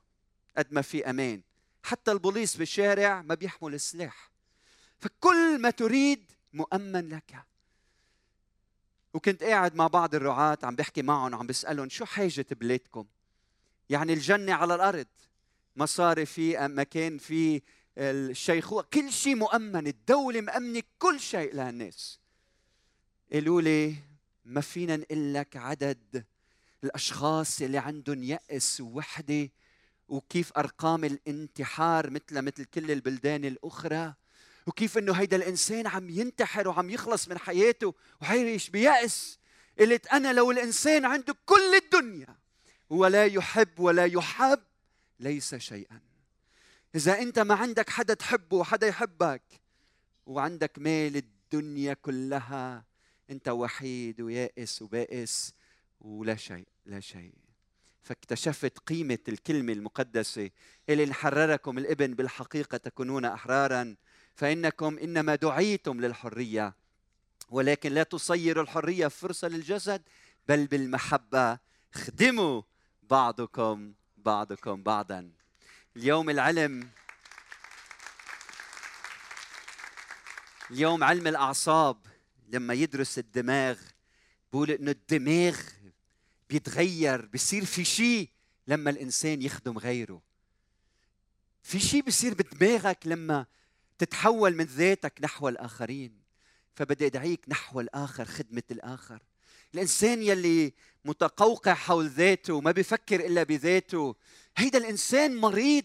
قد 0.58 0.74
ما 0.74 0.82
في 0.82 1.10
أمان. 1.10 1.41
حتى 1.84 2.12
البوليس 2.12 2.58
بالشارع 2.58 3.22
ما 3.22 3.36
بيحمل 3.36 3.74
السلاح. 3.74 4.32
فكل 5.00 5.62
ما 5.62 5.70
تريد 5.70 6.32
مؤمن 6.53 7.10
لك. 7.10 7.36
وكنت 9.13 9.44
قاعد 9.44 9.75
مع 9.75 9.88
بعض 9.88 10.15
الرعاة 10.15 10.58
عم 10.63 10.75
بحكي 10.75 11.01
معهم 11.01 11.34
وعم 11.34 11.48
بسألهم 11.48 11.89
شو 11.89 12.06
حاجة 12.06 12.46
بلادكم؟ 12.51 13.06
يعني 13.89 14.13
الجنة 14.13 14.53
على 14.53 14.75
الأرض. 14.75 15.08
مصاري 15.75 16.25
في 16.25 16.67
مكان 16.67 17.17
في 17.17 17.62
الشيخوخة 17.98 18.88
كل 18.94 19.12
شيء 19.12 19.36
مؤمن. 19.36 19.88
الدولة 19.88 20.41
مأمنة 20.41 20.84
كل 21.00 21.20
شيء 21.20 21.56
لهالناس 21.56 22.20
قالوا 23.34 23.62
لي 23.62 23.96
ما 24.46 24.62
فينا 24.62 24.96
نقول 24.96 25.34
لك 25.34 25.58
عدد 25.58 26.25
الأشخاص 26.84 27.62
اللي 27.62 27.77
عندهم 27.77 28.24
يأس 28.24 28.82
ووحدة 28.82 29.50
وكيف 30.08 30.51
أرقام 30.58 31.03
الانتحار 31.06 32.10
مثل 32.10 32.41
مثل 32.41 32.65
كل 32.65 32.91
البلدان 32.91 33.46
الأخرى 33.46 34.13
وكيف 34.67 34.98
إنه 34.98 35.13
هيدا 35.13 35.38
الإنسان 35.38 35.88
عم 35.88 36.10
ينتحر 36.10 36.67
وعم 36.67 36.89
يخلص 36.89 37.27
من 37.27 37.38
حياته 37.38 37.94
وحيعيش 38.22 38.70
بيأس. 38.70 39.39
قلت 39.79 40.08
أنا 40.08 40.34
لو 40.34 40.51
الإنسان 40.51 41.06
عنده 41.06 41.36
كل 41.46 41.75
الدنيا 41.84 42.36
ولا 42.89 43.25
يحب 43.25 43.79
ولا 43.79 44.06
يحب 44.06 44.60
ليس 45.20 45.56
شيئا. 45.56 46.00
إذا 46.96 47.22
أنت 47.22 47.39
ما 47.39 47.56
عندك 47.56 47.89
حدا 47.89 48.13
تحبه 48.13 48.58
وحدا 48.58 48.88
يحبك 48.88 49.41
وعندك 50.25 50.79
مال 50.79 51.15
الدنيا 51.15 51.94
كلها 51.94 52.86
أنت 53.29 53.50
وحيد 53.50 54.22
ويائس 54.22 54.82
وبائس 54.82 55.53
ولا 56.00 56.36
شيء 56.36 56.67
لا 56.86 57.00
شيء. 57.00 57.34
فاكتشفت 58.03 58.79
قيمة 58.79 59.20
الكلمة 59.27 59.74
المقدسة 59.74 60.50
اللي 60.89 61.13
حرركم 61.13 61.77
الإبن 61.77 62.13
بالحقيقة 62.13 62.77
تكونون 62.77 63.25
أحرارا 63.25 63.96
فإنكم 64.36 64.98
إنما 64.98 65.36
دعيتم 65.36 66.01
للحرية. 66.01 66.75
ولكن 67.50 67.91
لا 67.91 68.03
تصيروا 68.03 68.63
الحرية 68.63 69.08
فرصة 69.08 69.48
للجسد 69.48 70.01
بل 70.48 70.67
بالمحبة. 70.67 71.60
خدموا 71.94 72.62
بعضكم 73.09 73.93
بعضكم 74.17 74.83
بعضا. 74.83 75.31
اليوم 75.95 76.29
العلم 76.29 76.89
اليوم 80.71 81.03
علم 81.03 81.27
الأعصاب. 81.27 81.97
لما 82.47 82.73
يدرس 82.73 83.19
الدماغ 83.19 83.79
بقول 84.51 84.71
إنه 84.71 84.91
الدماغ 84.91 85.59
بيتغير 86.49 87.25
بصير 87.25 87.65
في 87.65 87.85
شيء 87.85 88.29
لما 88.67 88.89
الإنسان 88.89 89.41
يخدم 89.41 89.77
غيره. 89.77 90.21
في 91.63 91.79
شيء 91.79 92.03
بصير 92.03 92.33
بدماغك 92.33 93.07
لما 93.07 93.45
تتحول 93.97 94.55
من 94.55 94.65
ذاتك 94.65 95.19
نحو 95.21 95.49
الآخرين. 95.49 96.21
فبدي 96.75 97.05
أدعيك 97.05 97.41
نحو 97.47 97.79
الآخر 97.79 98.25
خدمة 98.25 98.63
الآخر. 98.71 99.21
الإنسان 99.74 100.24
يلي 100.24 100.74
متقوقع 101.05 101.74
حول 101.74 102.07
ذاته 102.07 102.53
وما 102.53 102.71
بيفكر 102.71 103.25
إلا 103.25 103.43
بذاته. 103.43 104.15
هيدا 104.57 104.77
الإنسان 104.77 105.36
مريض 105.36 105.83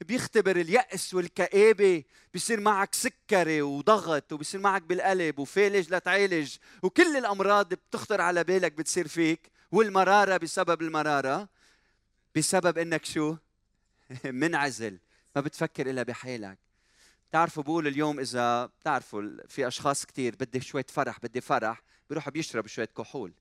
بيختبر 0.00 0.56
اليأس 0.56 1.14
والكآبة 1.14 2.04
بيصير 2.32 2.60
معك 2.60 2.94
سكري 2.94 3.62
وضغط 3.62 4.32
وبيصير 4.32 4.60
معك 4.60 4.82
بالقلب 4.82 5.38
وفالج 5.38 5.94
لتعالج 5.94 6.56
وكل 6.82 7.16
الأمراض 7.16 7.74
بتخطر 7.74 8.20
على 8.20 8.44
بالك 8.44 8.72
بتصير 8.72 9.08
فيك 9.08 9.50
والمرارة 9.72 10.36
بسبب 10.36 10.82
المرارة. 10.82 11.48
بسبب 12.36 12.78
إنك 12.78 13.04
شو؟ 13.04 13.36
منعزل 14.24 14.98
ما 15.36 15.42
بتفكر 15.42 15.90
إلا 15.90 16.02
بحالك. 16.02 16.58
بتعرفوا 17.30 17.62
بقول 17.62 17.86
اليوم 17.86 18.20
إذا 18.20 18.66
بتعرفوا 18.66 19.22
في 19.48 19.66
أشخاص 19.66 20.06
كثير 20.06 20.36
بدي 20.40 20.60
شوية 20.60 20.86
فرح 20.88 21.20
بدي 21.20 21.40
فرح. 21.40 21.82
بيروحوا 22.08 22.32
بيشربوا 22.32 22.68
شوية 22.68 22.88
كحول 22.98 23.32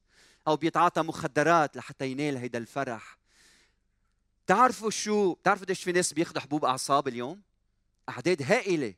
أو 0.47 0.55
بيتعاطى 0.55 1.01
مخدرات 1.01 1.77
لحتى 1.77 2.11
ينال 2.11 2.37
هيدا 2.37 2.59
الفرح. 2.59 3.17
بتعرفوا 4.45 4.89
شو؟ 4.89 5.33
بتعرفوا 5.33 5.65
قديش 5.65 5.83
في 5.83 5.91
ناس 5.91 6.13
بياخذوا 6.13 6.41
حبوب 6.41 6.65
أعصاب 6.65 7.07
اليوم؟ 7.07 7.41
أعداد 8.09 8.41
هائلة. 8.41 8.93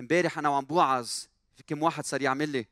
امبارح 0.00 0.38
أنا 0.38 0.48
وعم 0.48 0.64
بوعظ. 0.64 1.10
في 1.56 1.62
كم 1.66 1.82
واحد 1.82 2.04
صار 2.04 2.22
يعمل 2.22 2.48
لي. 2.48 2.66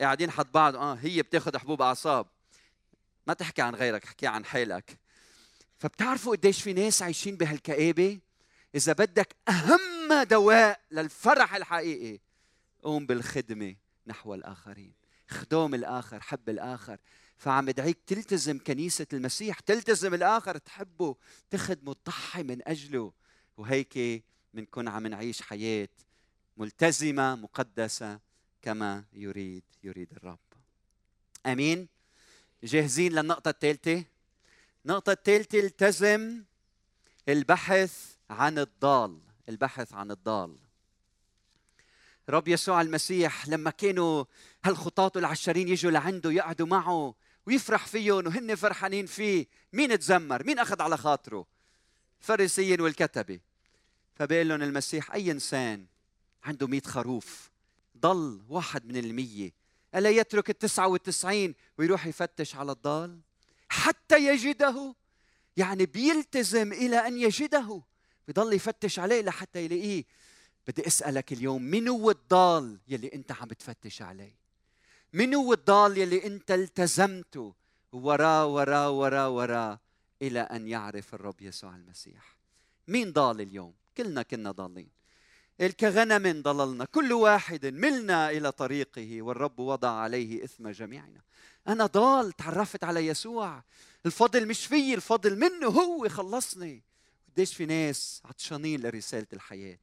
قاعدين 0.00 0.30
حد 0.30 0.52
بعض. 0.52 0.76
آه 0.76 0.94
هي 0.94 1.22
بتاخذ 1.22 1.58
حبوب 1.58 1.82
أعصاب. 1.82 2.26
ما 3.26 3.34
تحكي 3.34 3.62
عن 3.62 3.74
غيرك 3.74 4.04
احكي 4.04 4.26
عن 4.26 4.44
حالك. 4.44 4.98
فبتعرفوا 5.78 6.36
قديش 6.36 6.62
في 6.62 6.72
ناس 6.72 7.02
عايشين 7.02 7.36
بهالكآبة؟ 7.36 8.18
إذا 8.74 8.92
بدك 8.92 9.36
أهم 9.48 10.22
دواء 10.22 10.80
للفرح 10.90 11.54
الحقيقي 11.54 12.20
قوم 12.82 13.06
بالخدمة. 13.06 13.76
نحو 14.06 14.34
الآخرين. 14.34 14.92
خدوم 15.28 15.74
الآخر 15.74 16.20
حب 16.20 16.48
الآخر. 16.48 16.98
فعم 17.36 17.68
ادعيك 17.68 17.98
تلتزم 18.06 18.58
كنيسة 18.58 19.06
المسيح 19.12 19.60
تلتزم 19.60 20.14
الآخر 20.14 20.58
تحبه 20.58 21.16
تخدمه 21.50 21.94
تضحي 22.04 22.42
من 22.42 22.68
أجله. 22.68 23.12
وهيك 23.56 24.24
بنكون 24.54 24.88
عم 24.88 25.06
نعيش 25.06 25.42
حياة 25.42 25.88
ملتزمة 26.56 27.34
مقدسة 27.34 28.20
كما 28.62 29.04
يريد 29.12 29.62
يريد 29.84 30.12
الرب. 30.12 30.38
آمين؟ 31.46 31.88
جاهزين 32.64 33.12
للنقطة 33.12 33.48
الثالثة؟ 33.48 34.04
النقطة 34.84 35.12
الثالثة 35.12 35.60
التزم 35.60 36.44
البحث 37.28 38.14
عن 38.30 38.58
الضال. 38.58 39.18
البحث 39.48 39.92
عن 39.92 40.10
الضال. 40.10 40.63
رب 42.28 42.48
يسوع 42.48 42.80
المسيح 42.80 43.48
لما 43.48 43.70
كانوا 43.70 44.24
هالخطاة 44.64 45.12
العشرين 45.16 45.68
يجوا 45.68 45.90
لعنده 45.90 46.32
يقعدوا 46.32 46.66
معه 46.66 47.14
ويفرح 47.46 47.86
فيهم 47.86 48.26
وهن 48.26 48.54
فرحانين 48.54 49.06
فيه 49.06 49.46
مين 49.72 49.98
تزمر؟ 49.98 50.44
مين 50.44 50.58
أخذ 50.58 50.82
على 50.82 50.96
خاطره؟ 50.96 51.46
الفريسيين 52.20 52.80
والكتبة. 52.80 53.40
فبقول 54.14 54.48
لهم 54.48 54.62
المسيح 54.62 55.12
أي 55.12 55.30
إنسان 55.30 55.86
عنده 56.44 56.66
مئة 56.66 56.88
خروف 56.88 57.50
ضل 57.98 58.42
واحد 58.48 58.86
من 58.86 58.96
المية 58.96 59.52
ألا 59.94 60.10
يترك 60.10 60.50
التسعة 60.50 60.88
والتسعين 60.88 61.54
ويروح 61.78 62.06
يفتش 62.06 62.56
على 62.56 62.72
الضال؟ 62.72 63.20
حتى 63.68 64.26
يجده؟ 64.26 64.94
يعني 65.56 65.86
بيلتزم 65.86 66.72
إلى 66.72 66.96
أن 67.06 67.18
يجده 67.18 67.82
بضل 68.28 68.52
يفتش 68.52 68.98
عليه 68.98 69.22
لحتى 69.22 69.64
يلاقيه. 69.64 70.04
بدي 70.68 70.86
أسألك 70.86 71.32
اليوم 71.32 71.62
من 71.62 71.88
هو 71.88 72.10
الضال 72.10 72.78
يلي 72.88 73.10
أنت 73.14 73.32
عم 73.32 73.48
بتفتش 73.48 74.02
عليه؟ 74.02 74.34
من 75.12 75.34
هو 75.34 75.52
الضال 75.52 75.98
يلي 75.98 76.26
أنت 76.26 76.50
التزمته 76.50 77.54
وراه 77.92 78.46
وراه 78.46 78.90
وراه 78.90 79.30
وراه 79.30 79.80
إلى 80.22 80.40
أن 80.40 80.68
يعرف 80.68 81.14
الرب 81.14 81.42
يسوع 81.42 81.76
المسيح؟ 81.76 82.36
مين 82.88 83.12
ضال 83.12 83.40
اليوم؟ 83.40 83.74
كلنا 83.96 84.22
كنا 84.22 84.50
ضالين. 84.50 84.88
كغنم 85.80 86.42
ضللنا 86.42 86.84
كل 86.84 87.12
واحد 87.12 87.66
ملنا 87.66 88.30
إلى 88.30 88.52
طريقه 88.52 89.22
والرب 89.22 89.58
وضع 89.60 89.90
عليه 89.90 90.44
إثم 90.44 90.68
جميعنا. 90.68 91.20
أنا 91.68 91.86
ضال 91.86 92.32
تعرفت 92.32 92.84
على 92.84 93.06
يسوع. 93.06 93.62
الفضل 94.06 94.48
مش 94.48 94.66
في 94.66 94.94
الفضل 94.94 95.38
منه 95.38 95.66
هو 95.66 96.08
خلصني. 96.08 96.82
قديش 97.32 97.54
في 97.54 97.66
ناس 97.66 98.22
عطشانين 98.24 98.80
لرسالة 98.80 99.26
الحياة. 99.32 99.78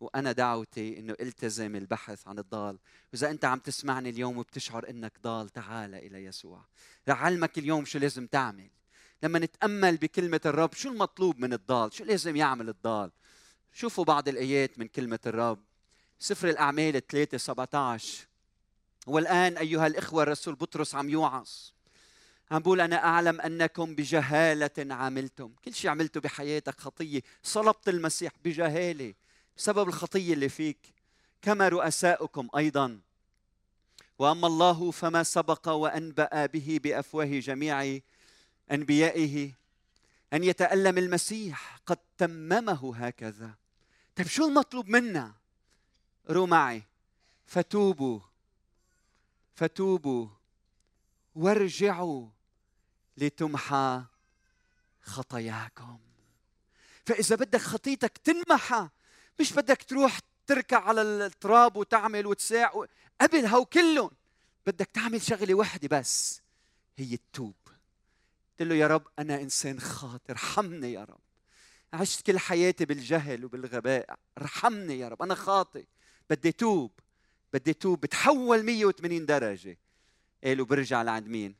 وأنا 0.00 0.32
دعوتي 0.32 0.98
إنه 0.98 1.16
التزم 1.20 1.76
البحث 1.76 2.28
عن 2.28 2.38
الضال. 2.38 2.78
وإذا 3.12 3.30
أنت 3.30 3.44
عم 3.44 3.58
تسمعني 3.58 4.10
اليوم 4.10 4.38
وبتشعر 4.38 4.90
إنك 4.90 5.12
ضال 5.22 5.48
تعال 5.48 5.94
إلى 5.94 6.24
يسوع. 6.24 6.64
رح 7.08 7.22
علمك 7.22 7.58
اليوم 7.58 7.84
شو 7.84 7.98
لازم 7.98 8.26
تعمل. 8.26 8.70
لما 9.22 9.38
نتأمل 9.38 9.96
بكلمة 9.96 10.40
الرب 10.46 10.74
شو 10.74 10.88
المطلوب 10.88 11.38
من 11.38 11.52
الضال؟ 11.52 11.92
شو 11.92 12.04
لازم 12.04 12.36
يعمل 12.36 12.68
الضال؟ 12.68 13.10
شوفوا 13.72 14.04
بعض 14.04 14.28
الآيات 14.28 14.78
من 14.78 14.88
كلمة 14.88 15.20
الرب. 15.26 15.58
سفر 16.18 16.48
الأعمال 16.48 17.06
3 17.06 17.38
17 17.38 18.26
والآن 19.06 19.56
أيها 19.56 19.86
الإخوة 19.86 20.22
الرسول 20.22 20.54
بطرس 20.54 20.94
عم 20.94 21.08
يوعظ. 21.08 21.48
عم 22.50 22.62
بقول 22.62 22.80
أنا 22.80 23.04
أعلم 23.04 23.40
أنكم 23.40 23.94
بجهالة 23.94 24.94
عملتم. 24.94 25.52
كل 25.64 25.74
شيء 25.74 25.90
عملته 25.90 26.20
بحياتك 26.20 26.80
خطية. 26.80 27.22
صلبت 27.42 27.88
المسيح 27.88 28.32
بجهالة. 28.44 29.14
بسبب 29.60 29.88
الخطية 29.88 30.34
اللي 30.34 30.48
فيك. 30.48 30.94
كما 31.42 31.68
رؤساؤكم 31.68 32.48
أيضا. 32.56 33.00
وأما 34.18 34.46
الله 34.46 34.90
فما 34.90 35.22
سبق 35.22 35.68
وأنبأ 35.68 36.46
به 36.46 36.80
بأفواه 36.82 37.24
جميع 37.24 38.00
أنبيائه 38.72 39.52
أن 40.32 40.44
يتألم 40.44 40.98
المسيح 40.98 41.80
قد 41.86 41.98
تممه 42.18 42.96
هكذا. 42.96 43.54
طيب 44.16 44.26
شو 44.26 44.48
المطلوب 44.48 44.88
منا؟ 44.88 45.34
رو 46.30 46.46
معي. 46.46 46.82
فتوبوا. 47.46 48.20
فتوبوا. 49.54 50.28
وارجعوا 51.34 52.28
لتمحى 53.16 54.04
خطاياكم. 55.02 55.98
فإذا 57.06 57.36
بدك 57.36 57.60
خطيتك 57.60 58.18
تنمحى. 58.18 58.88
مش 59.40 59.52
بدك 59.52 59.82
تروح 59.82 60.18
تركع 60.46 60.80
على 60.80 61.02
التراب 61.02 61.76
وتعمل 61.76 62.26
وتساع 62.26 62.86
قبل 63.20 63.46
هو 63.46 63.64
كلهم 63.64 64.10
بدك 64.66 64.86
تعمل 64.86 65.22
شغلة 65.22 65.54
واحدة 65.54 65.98
بس 65.98 66.42
هي 66.98 67.14
التوب. 67.14 67.54
قلت 68.60 68.68
له 68.68 68.74
يا 68.74 68.86
رب 68.86 69.06
أنا 69.18 69.40
إنسان 69.40 69.80
خاطر 69.80 70.30
ارحمني 70.30 70.92
يا 70.92 71.04
رب. 71.04 71.20
عشت 71.92 72.26
كل 72.26 72.38
حياتي 72.38 72.84
بالجهل 72.84 73.44
وبالغباء 73.44 74.18
ارحمني 74.38 74.98
يا 74.98 75.08
رب 75.08 75.22
أنا 75.22 75.34
خاطئ. 75.34 75.84
بدي 76.30 76.52
توب 76.52 76.90
بدي 77.52 77.72
توب. 77.72 78.00
بتحول 78.00 78.62
180 78.62 79.26
درجة. 79.26 79.78
قالوا 80.44 80.66
برجع 80.66 81.02
لعند 81.02 81.26
مين؟ 81.26 81.54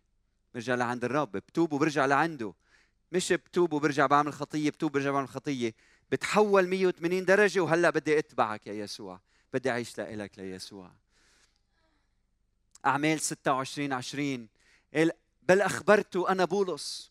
برجع 0.55 0.75
لعند 0.75 1.05
الرب. 1.05 1.33
بتوب 1.33 1.73
وبرجع 1.73 2.07
لعنده. 2.07 2.55
مش 3.13 3.33
بتوب 3.33 3.73
وبرجع 3.73 4.07
بعمل 4.07 4.33
خطية 4.33 4.71
بتوب 4.71 4.91
وبرجع 4.91 5.11
بعمل 5.11 5.29
خطية. 5.29 5.75
بتحول 6.13 6.69
180 6.69 7.25
درجة 7.25 7.61
وهلأ 7.61 7.91
بدي 7.91 8.19
أتبعك 8.19 8.67
يا 8.67 8.73
يسوع. 8.73 9.21
بدي 9.53 9.71
أعيش 9.71 9.99
لإلك 9.99 10.39
ليسوع 10.39 10.91
أعمال 12.87 13.21
26 13.21 13.93
20 13.93 14.49
بل 15.43 15.61
أخبرت 15.61 16.17
أنا 16.17 16.45
بولس 16.45 17.11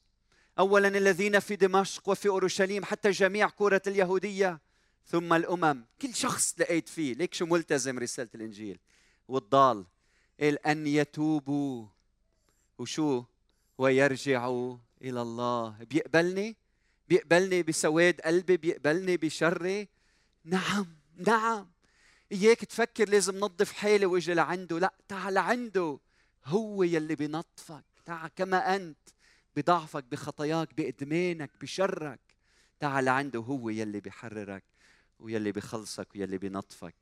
اولا 0.59 0.87
الذين 0.87 1.39
في 1.39 1.55
دمشق 1.55 2.09
وفي 2.09 2.29
أورشليم 2.29 2.85
حتى 2.85 3.11
جميع 3.11 3.49
كره 3.49 3.81
اليهودية 3.87 4.59
ثم 5.05 5.33
الأمم. 5.33 5.85
كل 6.01 6.15
شخص 6.15 6.55
لقيت 6.57 6.89
فيه. 6.89 7.13
ليك 7.13 7.33
شو 7.33 7.45
ملتزم 7.45 7.99
رسالة 7.99 8.29
الإنجيل. 8.35 8.79
والضال 9.27 9.85
قال 10.39 10.67
أن 10.67 10.87
يتوبوا. 10.87 11.85
وشو؟ 12.77 13.23
ويرجعوا 13.77 14.77
إلى 15.01 15.21
الله. 15.21 15.69
بيقبلني؟ 15.69 16.55
بيقبلني 17.09 17.63
بسواد 17.63 18.21
قلبي 18.21 18.57
بيقبلني 18.57 19.17
بشري. 19.17 19.87
نعم 20.43 20.87
نعم. 21.17 21.67
إياك 22.31 22.65
تفكر 22.65 23.09
لازم 23.09 23.39
نظف 23.39 23.71
حالي 23.71 24.05
وإجي 24.05 24.33
لعنده. 24.33 24.79
لا 24.79 24.93
تعال 25.07 25.37
عنده 25.37 25.99
هو 26.45 26.83
يلي 26.83 27.15
بنطفك 27.15 27.83
تعال 28.05 28.31
كما 28.35 28.75
أنت 28.75 29.09
بضعفك 29.55 30.03
بخطاياك 30.03 30.73
بإدمانك 30.73 31.51
بشرك. 31.61 32.19
تعال 32.79 33.09
عنده 33.09 33.39
هو 33.39 33.69
يلي 33.69 33.99
بحررك 33.99 34.63
ويلي 35.19 35.51
بخلصك 35.51 36.07
ويلي 36.15 36.37
بنطفك 36.37 36.95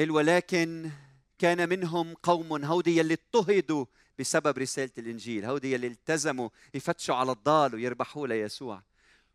ولكن 0.00 0.90
كان 1.38 1.68
منهم 1.68 2.14
قوم 2.14 2.64
هودي 2.64 2.98
يلي 2.98 3.14
اضطهدوا 3.14 3.86
بسبب 4.18 4.58
رسالة 4.58 4.90
الإنجيل. 4.98 5.44
هودي 5.44 5.72
يلي 5.72 5.86
التزموا 5.86 6.48
يفتشوا 6.74 7.14
على 7.14 7.32
الضال 7.32 7.74
ويربحوا 7.74 8.26
ليسوع. 8.26 8.82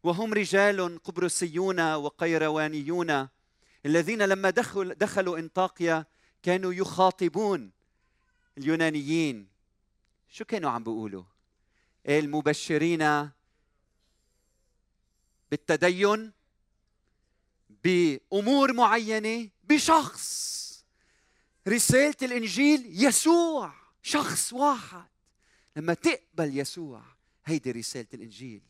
وهم 0.03 0.33
رجال 0.33 0.99
قبرصيون 1.03 1.93
وقيروانيون 1.93 3.27
الذين 3.85 4.21
لما 4.21 4.49
دخل 4.49 4.95
دخلوا 4.95 5.39
انطاقيا 5.39 6.05
كانوا 6.43 6.73
يخاطبون 6.73 7.71
اليونانيين. 8.57 9.47
شو 10.29 10.45
كانوا 10.45 10.69
عم 10.69 10.83
بيقولوا؟ 10.83 11.23
المبشرين 12.09 13.29
بالتدين؟ 15.51 16.31
بأمور 17.83 18.73
معينة؟ 18.73 19.49
بشخص. 19.63 20.53
رسالة 21.67 22.15
الإنجيل 22.21 22.85
يسوع. 23.05 23.82
شخص 24.03 24.53
واحد. 24.53 25.05
لما 25.75 25.93
تقبل 25.93 26.59
يسوع 26.59 27.01
هيدي 27.45 27.71
رسالة 27.71 28.07
الإنجيل. 28.13 28.61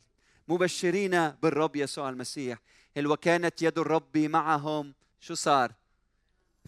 مبشرين 0.48 1.30
بالرب 1.30 1.76
يسوع 1.76 2.08
المسيح. 2.08 2.58
وكانت 2.98 3.62
يد 3.62 3.78
الرب 3.78 4.18
معهم؟ 4.18 4.94
شو 5.20 5.34
صار؟ 5.34 5.74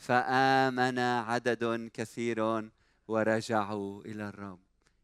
فآمن 0.00 0.98
عدد 0.98 1.90
كثير 1.94 2.70
ورجعوا 3.08 4.02
إلى 4.04 4.28
الرب. 4.28 4.60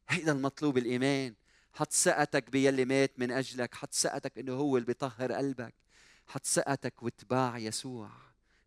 هيدا 0.09 0.33
المطلوب 0.33 0.79
الإيمان. 0.79 1.35
حط 1.72 1.92
ثقتك 1.92 2.51
بيلي 2.51 2.85
مات 2.85 3.18
من 3.18 3.31
أجلك. 3.31 3.75
حط 3.75 3.94
ثقتك 3.94 4.38
إنه 4.38 4.53
هو 4.53 4.77
اللي 4.77 4.87
بيطهر 4.87 5.33
قلبك. 5.33 5.75
حط 6.27 6.46
ثقتك 6.46 7.03
واتباع 7.03 7.59
يسوع. 7.59 8.11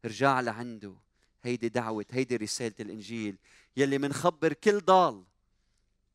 ارجع 0.05 0.39
لعنده. 0.39 0.95
هيدي 1.45 1.69
دعوة 1.69 2.05
هيدي 2.12 2.36
رسالة 2.36 2.75
الإنجيل 2.79 3.38
يلي 3.77 3.97
منخبر 3.97 4.53
كل 4.53 4.79
ضال. 4.79 5.23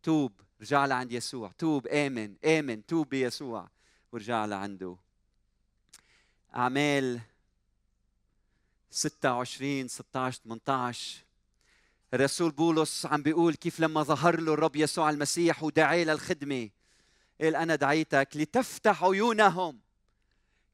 توب 0.03 0.33
رجع 0.61 0.87
لعند 0.87 1.13
يسوع. 1.13 1.53
توب 1.59 1.87
آمن 1.87 2.35
آمن. 2.45 2.87
توب 2.87 3.09
بيسوع 3.09 3.69
ورجع 4.13 4.45
لعنده. 4.45 4.97
أعمال 6.57 7.21
26 8.91 9.89
16 9.89 10.41
18 10.45 11.25
الرسول 12.15 12.51
بولس 12.51 13.07
عم 13.07 13.23
بيقول 13.23 13.55
كيف 13.55 13.81
لما 13.81 14.03
ظهر 14.03 14.41
له 14.41 14.55
الرب 14.55 14.77
يسوع 14.77 15.11
المسيح 15.11 15.63
ودعاه 15.63 16.05
للخدمة 16.05 16.71
قال 17.41 17.57
أنا 17.57 17.75
دعيتك 17.75 18.29
لتفتح 18.35 19.05
عيونهم 19.05 19.81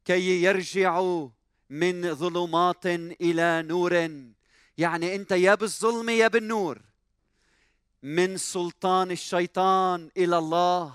كي 0.05 0.42
يرجعوا 0.42 1.29
من 1.71 2.14
ظلمات 2.14 2.87
إلى 2.87 3.62
نور. 3.62 4.09
يعني 4.79 5.15
انت 5.15 5.33
يا 5.33 5.55
بالظلمه 5.55 6.12
يا 6.12 6.29
بالنور. 6.29 6.83
من 8.03 8.37
سلطان 8.37 9.11
الشيطان 9.11 10.11
إلى 10.17 10.39
الله. 10.39 10.95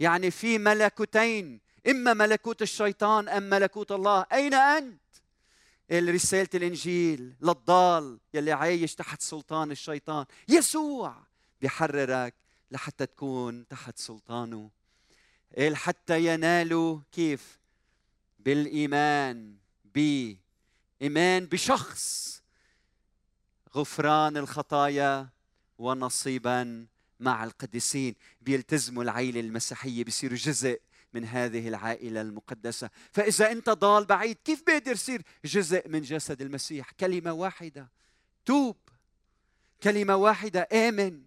يعني 0.00 0.30
في 0.30 0.58
ملكوتين 0.58 1.60
إما 1.88 2.14
ملكوت 2.14 2.62
الشيطان 2.62 3.28
أم 3.28 3.42
ملكوت 3.42 3.92
الله. 3.92 4.26
أين 4.32 4.54
أنت؟ 4.54 5.00
رسالة 5.92 6.48
الإنجيل 6.54 7.34
للضال 7.40 8.18
يلي 8.34 8.52
عايش 8.52 8.94
تحت 8.94 9.22
سلطان 9.22 9.70
الشيطان. 9.70 10.26
يسوع 10.48 11.16
بيحررك 11.60 12.34
لحتى 12.70 13.06
تكون 13.06 13.68
تحت 13.68 13.98
سلطانه. 13.98 14.70
قال 15.58 15.76
حتى 15.76 16.26
ينالوا 16.26 17.00
كيف؟ 17.12 17.58
بالإيمان 18.38 19.56
بإيمان 19.84 21.46
بشخص. 21.46 22.36
غفران 23.76 24.36
الخطايا 24.36 25.28
ونصيبا 25.78 26.86
مع 27.20 27.44
القديسين. 27.44 28.14
بيلتزموا 28.40 29.02
العيلة 29.02 29.40
المسيحية 29.40 30.04
بيصيروا 30.04 30.36
جزء 30.36 30.80
من 31.12 31.24
هذه 31.24 31.68
العائلة 31.68 32.20
المقدسة. 32.20 32.90
فإذا 33.12 33.52
أنت 33.52 33.70
ضال 33.70 34.04
بعيد 34.04 34.38
كيف 34.44 34.62
بقدر 34.66 34.92
يصير 34.92 35.22
جزء 35.44 35.88
من 35.88 36.02
جسد 36.02 36.42
المسيح؟ 36.42 36.90
كلمة 36.90 37.32
واحدة 37.32 37.88
توب. 38.44 38.76
كلمة 39.82 40.16
واحدة 40.16 40.68
آمن. 40.72 41.22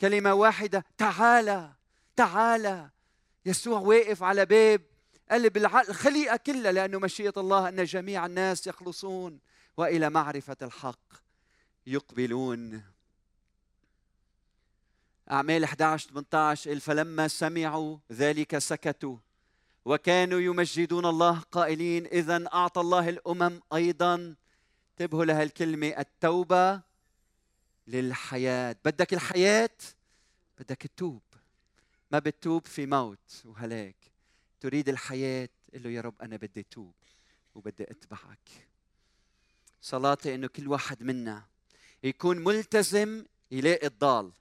كلمة 0.00 0.34
واحدة 0.34 0.84
تعالى 0.98 1.72
تعالى. 2.16 2.90
يسوع 3.46 3.80
واقف 3.80 4.22
على 4.22 4.46
باب 4.46 4.82
قلب 5.30 5.56
الخليقة 5.56 6.36
كلها 6.36 6.72
لأنه 6.72 6.98
مشيئة 6.98 7.32
الله 7.36 7.68
أن 7.68 7.84
جميع 7.84 8.26
الناس 8.26 8.66
يخلصون 8.66 9.38
وإلى 9.76 10.10
معرفة 10.10 10.56
الحق. 10.62 11.22
يقبلون. 11.86 12.82
أعمال 15.30 15.64
11 15.64 16.08
18 16.08 16.78
فلما 16.80 17.28
سمعوا 17.28 17.98
ذلك 18.12 18.58
سكتوا. 18.58 19.16
وكانوا 19.84 20.40
يمجدون 20.40 21.06
الله 21.06 21.38
قائلين 21.38 22.06
إذا 22.06 22.46
أعطى 22.54 22.80
الله 22.80 23.08
الأمم 23.08 23.60
أيضا. 23.74 24.34
انتبهوا 24.90 25.24
لهالكلمة 25.24 25.86
التوبة 25.86 26.80
للحياة. 27.86 28.76
بدك 28.84 29.14
الحياة؟ 29.14 29.78
بدك 30.58 30.76
تتوب 30.76 31.22
ما 32.10 32.18
بتوب 32.18 32.66
في 32.66 32.86
موت 32.86 33.42
وهلاك. 33.44 33.96
تريد 34.60 34.88
الحياة؟ 34.88 35.48
قل 35.74 35.82
له 35.82 35.90
يا 35.90 36.00
رب 36.00 36.22
أنا 36.22 36.36
بدي 36.36 36.62
توب 36.62 36.94
وبدي 37.54 37.84
أتبعك. 37.84 38.68
صلاتي 39.80 40.34
إنه 40.34 40.46
كل 40.46 40.68
واحد 40.68 41.02
منا 41.02 41.51
يكون 42.02 42.38
ملتزم 42.38 43.24
يلاقي 43.50 43.86
الضال 43.86 44.32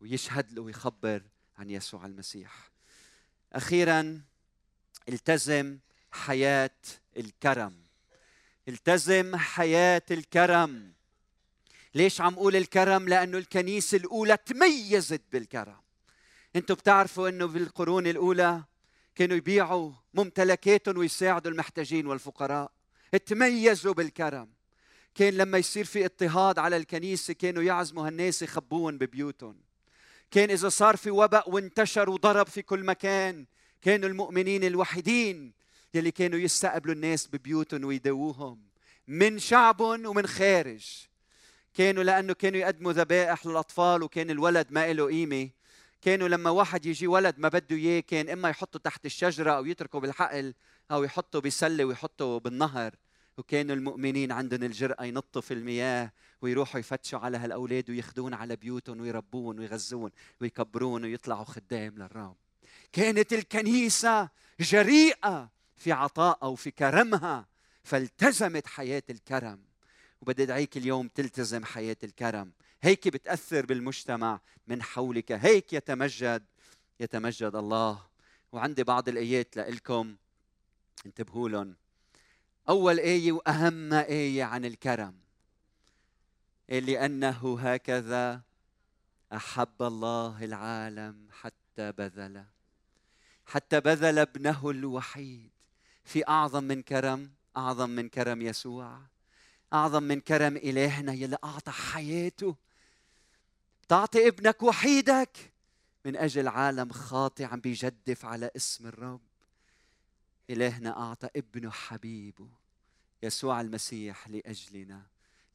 ويشهد 0.00 0.52
له 0.52 0.62
ويخبر 0.62 1.22
عن 1.58 1.70
يسوع 1.70 2.06
المسيح. 2.06 2.70
أخيرا 3.52 4.22
التزم 5.08 5.78
حياة 6.12 6.70
الكرم. 7.16 7.84
التزم 8.68 9.36
حياة 9.36 10.02
الكرم. 10.10 10.92
ليش 11.94 12.20
عم 12.20 12.34
أقول 12.34 12.56
الكرم؟ 12.56 13.08
لأنه 13.08 13.38
الكنيسة 13.38 13.96
الأولى 13.96 14.36
تميزت 14.36 15.22
بالكرم. 15.32 15.80
أنتم 16.56 16.74
بتعرفوا 16.74 17.28
إنه 17.28 17.46
بالقرون 17.46 18.06
الأولى 18.06 18.64
كانوا 19.14 19.36
يبيعوا 19.36 19.92
ممتلكاتهم 20.14 20.98
ويساعدوا 20.98 21.50
المحتاجين 21.52 22.06
والفقراء. 22.06 22.72
تميزوا 23.26 23.94
بالكرم. 23.94 24.53
كان 25.14 25.34
لما 25.34 25.58
يصير 25.58 25.84
في 25.84 26.04
اضطهاد 26.04 26.58
على 26.58 26.76
الكنيسة 26.76 27.34
كانوا 27.34 27.62
يعزموا 27.62 28.06
هالناس 28.06 28.42
يخبوهم 28.42 28.98
ببيوتهم. 28.98 29.56
كان 30.30 30.50
إذا 30.50 30.68
صار 30.68 30.96
في 30.96 31.10
وباء 31.10 31.50
وانتشر 31.50 32.10
وضرب 32.10 32.46
في 32.46 32.62
كل 32.62 32.84
مكان 32.84 33.46
كانوا 33.82 34.08
المؤمنين 34.08 34.64
الوحيدين 34.64 35.52
يلي 35.94 36.10
كانوا 36.10 36.38
يستقبلوا 36.38 36.94
الناس 36.94 37.26
ببيوتهم 37.26 37.84
ويداووهم 37.84 38.62
من 39.08 39.38
شعبهم 39.38 40.06
ومن 40.06 40.26
خارج. 40.26 41.06
كانوا 41.74 42.02
لأنه 42.02 42.32
كانوا 42.32 42.60
يقدموا 42.60 42.92
ذبائح 42.92 43.46
للأطفال 43.46 44.02
وكان 44.02 44.30
الولد 44.30 44.66
ما 44.70 44.92
له 44.92 45.06
قيمة. 45.06 45.50
كانوا 46.02 46.28
لما 46.28 46.50
واحد 46.50 46.86
يجي 46.86 47.06
ولد 47.06 47.38
ما 47.38 47.48
بده 47.48 47.76
إياه 47.76 48.00
كان 48.00 48.28
إما 48.28 48.48
يحطه 48.48 48.78
تحت 48.78 49.06
الشجرة 49.06 49.52
أو 49.52 49.66
يتركه 49.66 50.00
بالحقل 50.00 50.54
أو 50.90 51.04
يحطه 51.04 51.40
بسلة 51.40 51.84
ويحطه 51.84 52.38
بالنهر. 52.38 52.94
وكانوا 53.38 53.76
المؤمنين 53.76 54.32
عندهم 54.32 54.62
الجرأة 54.62 55.04
ينطوا 55.04 55.42
في 55.42 55.54
المياه 55.54 56.12
ويروحوا 56.42 56.80
يفتشوا 56.80 57.18
على 57.18 57.38
هالأولاد 57.38 57.90
وياخذون 57.90 58.34
على 58.34 58.56
بيوتهم 58.56 59.00
ويربون 59.00 59.58
ويغذون 59.58 60.10
ويكبرون 60.40 61.04
ويطلعوا 61.04 61.44
خدام 61.44 61.94
للرب 61.98 62.36
كانت 62.92 63.32
الكنيسة 63.32 64.28
جريئة 64.60 65.50
في 65.76 65.92
عطائها 65.92 66.44
وفي 66.44 66.70
كرمها 66.70 67.46
فالتزمت 67.84 68.66
حياة 68.66 69.02
الكرم. 69.10 69.64
وبدي 70.20 70.42
أدعيك 70.42 70.76
اليوم 70.76 71.08
تلتزم 71.08 71.64
حياة 71.64 71.96
الكرم. 72.04 72.52
هيك 72.82 73.08
بتأثر 73.08 73.66
بالمجتمع 73.66 74.40
من 74.66 74.82
حولك. 74.82 75.32
هيك 75.32 75.72
يتمجد 75.72 76.44
يتمجد 77.00 77.54
الله. 77.54 78.06
وعندي 78.52 78.84
بعض 78.84 79.08
الآيات 79.08 79.56
لإلكم. 79.56 80.16
انتبهوا 81.06 81.48
لهم. 81.48 81.76
أول 82.68 82.98
آية 82.98 83.32
وأهم 83.32 83.92
آية 83.92 84.44
عن 84.44 84.64
الكرم؟ 84.64 85.14
لأنه 86.68 87.58
هكذا 87.60 88.42
أحب 89.32 89.82
الله 89.82 90.44
العالم 90.44 91.28
حتى 91.32 91.92
بذل. 91.92 92.44
حتى 93.46 93.80
بذل 93.80 94.18
ابنه 94.18 94.70
الوحيد. 94.70 95.50
في 96.04 96.28
أعظم 96.28 96.64
من 96.64 96.82
كرم 96.82 97.30
أعظم 97.56 97.90
من 97.90 98.08
كرم 98.08 98.42
يسوع. 98.42 99.00
أعظم 99.72 100.02
من 100.02 100.20
كرم 100.20 100.56
إلهنا 100.56 101.12
يلي 101.12 101.36
أعطى 101.44 101.72
حياته. 101.72 102.56
تعطي 103.88 104.28
ابنك 104.28 104.62
وحيدك 104.62 105.52
من 106.04 106.16
أجل 106.16 106.48
عالم 106.48 106.92
خاطئ 106.92 107.44
عم 107.44 107.60
بيجدف 107.60 108.24
على 108.24 108.50
اسم 108.56 108.86
الرب. 108.86 109.20
إلهنا 110.50 111.00
أعطى 111.00 111.28
ابنه 111.36 111.70
حبيبه 111.70 112.48
يسوع 113.22 113.60
المسيح 113.60 114.28
لأجلنا 114.28 115.02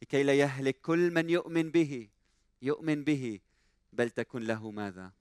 لكي 0.01 0.23
لا 0.23 0.33
يهلك 0.33 0.81
كل 0.81 1.11
من 1.11 1.29
يؤمن 1.29 1.71
به 1.71 2.09
يؤمن 2.61 3.03
به 3.03 3.39
بل 3.93 4.09
تكن 4.09 4.41
له 4.41 4.71
ماذا؟ 4.71 5.11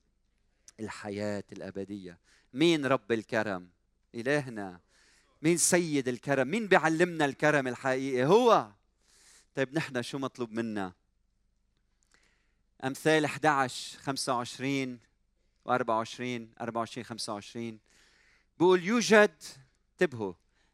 الحياة 0.81 1.45
الأبدية. 1.53 2.19
مين 2.55 2.87
رب 2.87 3.13
الكرم؟ 3.13 3.69
إلهنا. 4.15 4.81
مين 5.43 5.57
سيد 5.57 6.09
الكرم؟ 6.09 6.49
مين 6.49 6.67
بيعلمنا 6.67 7.25
الكرم 7.25 7.69
الحقيقي؟ 7.69 8.25
هو. 8.25 8.71
طيب 9.55 9.75
نحن 9.75 10.03
شو 10.03 10.19
مطلوب 10.19 10.53
منا؟ 10.53 10.93
أمثال 12.85 13.25
11 13.25 13.99
25 13.99 14.99
و24 15.69 15.71
24 16.61 17.05
25 17.05 17.79
بقول 18.59 18.85
يوجد 18.85 19.43
انتبهوا 19.93 20.33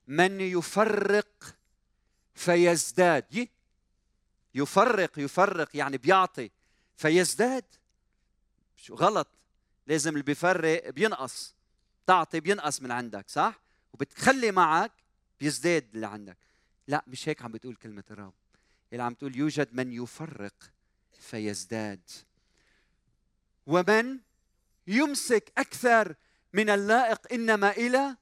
من 0.09 0.41
يفرق 0.41 1.57
فيزداد. 2.35 3.49
يفرق 4.55 5.19
يفرق 5.19 5.77
يعني 5.77 5.97
بيعطي 5.97 6.51
فيزداد. 6.97 7.65
شو 8.77 8.95
غلط 8.95 9.29
لازم 9.87 10.11
اللي 10.11 10.23
بيفرق 10.23 10.91
بينقص. 10.91 11.55
تعطي 12.07 12.41
بينقص 12.41 12.83
من 12.83 12.91
عندك 12.91 13.25
صح؟ 13.29 13.61
وبتخلي 13.93 14.51
معك 14.51 14.93
بيزداد 15.41 15.89
اللي 15.95 16.07
عندك. 16.07 16.39
لا 16.89 17.05
مش 17.07 17.29
هيك 17.29 17.43
عم 17.43 17.53
بتقول 17.53 17.75
كلمة 17.75 18.05
الرب. 18.11 18.35
اللي 18.93 19.03
عم 19.03 19.15
تقول 19.15 19.37
يوجد 19.37 19.69
من 19.73 19.93
يفرق 19.93 20.71
فيزداد. 21.13 22.11
ومن 23.67 24.19
يمسك 24.87 25.53
أكثر 25.59 26.15
من 26.55 26.71
اللائق 26.71 27.33
إنما 27.33 27.71
إلى 27.71 28.17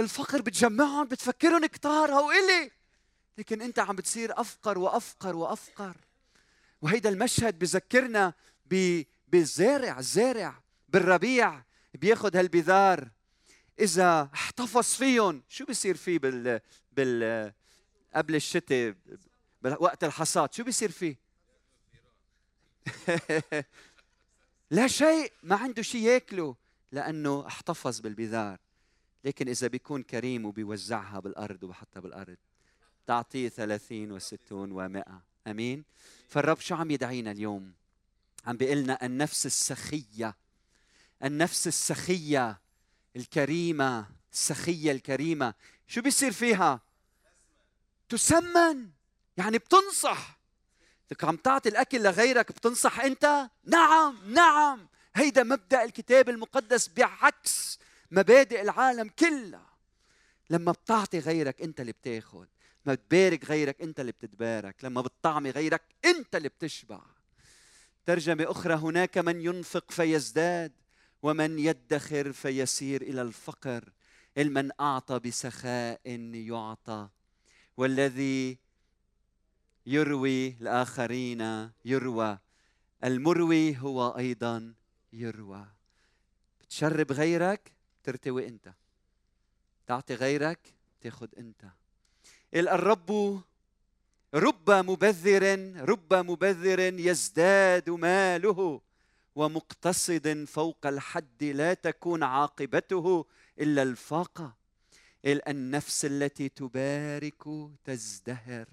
الفقر. 0.00 0.42
بتجمعهم 0.42 1.08
بتفكرهم 1.08 1.66
كتار 1.66 2.12
هو 2.12 2.30
إلي 2.30 2.70
لكن 3.38 3.62
أنت 3.62 3.78
عم 3.78 3.96
بتصير 3.96 4.40
أفقر 4.40 4.78
وأفقر 4.78 5.36
وأفقر. 5.36 5.96
وهيدا 6.82 7.08
المشهد 7.08 7.58
بذكرنا 7.58 8.32
بالزارع 9.28 9.98
الزارع 9.98 10.62
بالربيع. 10.88 11.62
بياخذ 11.94 12.36
هالبذار. 12.36 13.10
إذا 13.78 14.30
احتفظ 14.34 14.84
فيهم. 14.84 15.42
شو 15.48 15.64
بيصير 15.64 15.96
فيه 15.96 16.18
بال 16.18 16.60
بال 16.92 17.52
قبل 18.14 18.34
الشتاء؟ 18.34 18.94
وقت 19.64 20.04
الحصاد. 20.04 20.54
شو 20.54 20.64
بيصير 20.64 20.90
فيه؟ 20.90 21.16
لا 24.70 24.86
شيء. 24.86 25.32
ما 25.42 25.56
عنده 25.56 25.82
شيء 25.82 26.02
ياكله. 26.02 26.63
لأنه 26.94 27.46
احتفظ 27.46 28.00
بالبذار. 28.00 28.58
لكن 29.24 29.48
إذا 29.48 29.66
بيكون 29.66 30.02
كريم 30.02 30.44
وبيوزعها 30.44 31.20
بالأرض 31.20 31.62
وبحطها 31.62 32.00
بالأرض 32.00 32.36
تعطيه 33.06 33.48
ثلاثين 33.48 34.12
وستون 34.12 34.72
ومائة 34.72 35.22
أمين؟ 35.46 35.84
فالرب 36.28 36.60
شو 36.60 36.74
عم 36.74 36.90
يدعينا 36.90 37.30
اليوم؟ 37.30 37.72
عم 38.46 38.56
بيقول 38.56 38.78
لنا 38.78 39.06
النفس 39.06 39.46
السخية. 39.46 40.36
النفس 41.24 41.66
السخية 41.66 42.60
الكريمة 43.16 44.06
السخية 44.32 44.92
الكريمة. 44.92 45.54
شو 45.86 46.02
بيصير 46.02 46.32
فيها؟ 46.32 46.80
تسمن. 48.08 48.90
يعني 49.36 49.58
بتنصح. 49.58 50.38
عم 51.22 51.36
تعطي 51.36 51.68
الأكل 51.68 52.02
لغيرك 52.02 52.52
بتنصح 52.52 53.00
أنت؟ 53.00 53.50
نعم 53.64 54.32
نعم. 54.32 54.88
هيدا 55.14 55.42
مبدأ 55.42 55.84
الكتاب 55.84 56.28
المقدس 56.28 56.88
بعكس 56.88 57.78
مبادئ 58.10 58.62
العالم 58.62 59.08
كلها. 59.08 59.74
لما 60.50 60.72
بتعطي 60.72 61.18
غيرك 61.18 61.62
انت 61.62 61.80
اللي 61.80 61.92
بتاخذ 61.92 62.46
ما 62.86 62.94
بتبارك 62.94 63.44
غيرك 63.44 63.82
انت 63.82 64.00
اللي 64.00 64.12
بتتبارك 64.12 64.84
لما 64.84 65.00
بتطعمي 65.00 65.50
غيرك 65.50 65.82
انت 66.04 66.36
اللي 66.36 66.48
بتشبع. 66.48 67.00
ترجمة 68.06 68.50
أخرى 68.50 68.74
هناك 68.74 69.18
من 69.18 69.40
ينفق 69.40 69.90
فيزداد 69.90 70.72
ومن 71.22 71.58
يدخر 71.58 72.32
فيسير 72.32 73.02
إلى 73.02 73.22
الفقر. 73.22 73.92
المن 74.38 74.70
أعطى 74.80 75.18
بسخاء 75.18 76.00
يعطى. 76.34 77.08
والذي 77.76 78.58
يروي 79.86 80.48
الآخرين 80.48 81.70
يروى. 81.84 82.38
المروي 83.04 83.78
هو 83.78 84.18
أيضا 84.18 84.74
يروى. 85.14 85.66
بتشرب 86.60 87.12
غيرك 87.12 87.72
ترتوي 88.02 88.48
انت. 88.48 88.72
تعطي 89.86 90.14
غيرك 90.14 90.74
تاخذ 91.00 91.28
انت. 91.38 91.64
الرب 92.54 93.40
رب 94.34 94.70
مبذر 94.70 95.72
رب 95.88 96.14
مبذر 96.14 96.80
يزداد 96.80 97.90
ماله 97.90 98.80
ومقتصد 99.34 100.44
فوق 100.44 100.86
الحد 100.86 101.44
لا 101.44 101.74
تكون 101.74 102.22
عاقبته 102.22 103.26
إلا 103.58 103.82
الفاقة. 103.82 104.56
النفس 105.26 106.04
التي 106.04 106.48
تبارك 106.48 107.42
تزدهر 107.84 108.68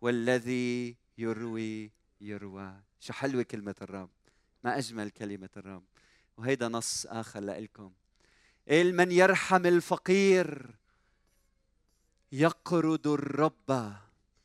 والذي 0.00 0.96
يروي 1.18 1.90
يروى. 2.20 2.80
شو 3.00 3.12
حلوة 3.12 3.42
كلمة 3.42 3.74
الرب. 3.82 4.10
ما 4.64 4.78
أجمل 4.78 5.10
كلمة 5.10 5.50
الرب 5.56 5.84
وهيدا 6.36 6.68
نص 6.68 7.06
آخر 7.06 7.40
لكم 7.40 7.92
من 8.70 9.12
يرحم 9.12 9.66
الفقير 9.66 10.70
يقرض 12.32 13.08
الرب. 13.08 13.92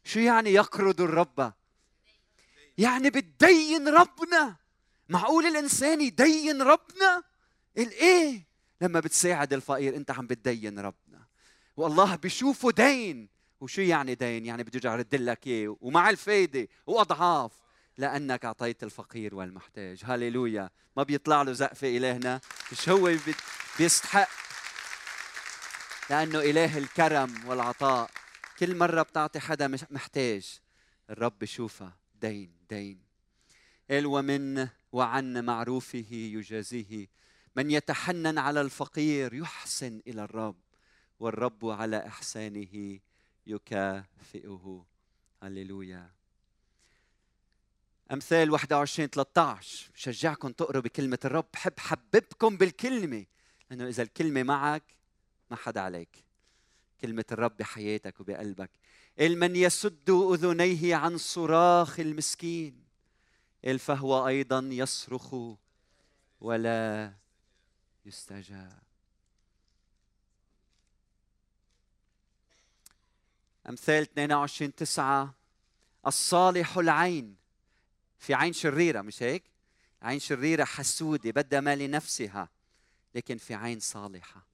شو 0.04 0.20
يعني 0.20 0.50
يقرض 0.50 1.02
الرب؟ 1.02 1.54
يعني 2.78 3.10
بتدين 3.10 3.88
ربنا. 3.88 4.56
معقول 5.10 5.46
الإنسان 5.46 6.02
يدين 6.02 6.62
ربنا؟ 6.62 7.24
الايه 7.78 8.48
لما 8.82 9.00
بتساعد 9.00 9.54
الفقير 9.54 9.96
أنت 9.96 10.12
عم 10.12 10.28
بتدين 10.28 10.80
ربنا. 10.80 11.26
والله 11.78 12.16
بيشوفه 12.16 12.72
دين. 12.72 13.30
وشو 13.62 13.82
يعني 13.82 14.16
دين؟ 14.16 14.46
يعني 14.46 14.64
بده 14.64 14.72
يرجع 14.76 14.94
يرد 14.94 15.16
لك 15.16 15.48
اياه 15.48 15.78
ومع 15.82 16.10
الفايدة 16.10 16.68
وأضعاف. 16.88 17.65
لأنك 17.98 18.46
أعطيت 18.46 18.84
الفقير 18.84 19.36
والمحتاج. 19.36 20.02
هاليلويا 20.04 20.70
ما 20.98 21.04
بيطلع 21.04 21.42
له 21.42 21.54
زقفة 21.54 21.98
إلهنا. 21.98 22.42
مش 22.72 22.90
هو 22.90 23.12
بيستحق. 23.78 24.30
لأنه 26.10 26.40
إله 26.40 26.78
الكرم 26.78 27.48
والعطاء. 27.48 28.12
كل 28.60 28.78
مرة 28.78 29.02
بتعطي 29.02 29.40
حدا 29.40 29.68
محتاج 29.68 30.60
الرب 31.10 31.40
بشوفها 31.40 31.98
دين 32.16 32.54
دين. 32.70 33.06
قال 33.90 34.06
ومن 34.06 34.68
وعن 34.92 35.46
معروفه 35.46 36.06
يجازيه. 36.12 37.08
من 37.56 37.72
يتحنن 37.72 38.38
على 38.38 38.62
الفقير 38.62 39.34
يحسن 39.34 40.02
إلى 40.08 40.24
الرب 40.24 40.60
والرب 41.20 41.66
على 41.66 42.08
إحسانه 42.08 43.00
يكافئه. 43.48 44.86
هللويا. 45.44 46.15
أمثال 48.12 48.52
21 48.52 49.10
13 49.10 49.92
بشجعكم 49.94 50.52
تقروا 50.52 50.82
بكلمة 50.82 51.20
الرب. 51.26 51.46
بحب 51.54 51.80
حببكم 51.80 52.58
بالكلمة. 52.58 53.26
لأنه 53.70 53.88
إذا 53.88 54.04
الكلمة 54.04 54.44
معك 54.44 54.84
ما 55.52 55.58
حدا 55.58 55.82
عليك. 55.82 56.26
كلمة 57.02 57.26
الرب 57.32 57.58
بحياتك 57.58 58.20
وبقلبك. 58.20 58.72
من 59.20 59.56
يسد 59.56 60.10
أذنيه 60.10 60.96
عن 60.96 61.18
صراخ 61.18 62.00
المسكين. 62.00 62.86
فهو 63.78 64.28
أيضا 64.28 64.60
يصرخ 64.72 65.36
ولا 66.42 67.14
يستجاب. 68.06 68.84
أمثال 73.70 74.02
22 74.04 74.76
9 74.76 75.34
الصالح 76.08 76.78
العين. 76.78 77.45
في 78.20 78.34
عين 78.34 78.54
شريرة 78.54 79.02
مش 79.02 79.24
هيك؟ 79.24 79.44
عين 80.02 80.20
شريرة 80.20 80.64
حسودة 80.64 81.32
بدها 81.32 81.60
ما 81.60 81.76
لنفسها 81.76 82.50
لكن 83.16 83.38
في 83.38 83.54
عين 83.54 83.80
صالحة. 83.80 84.48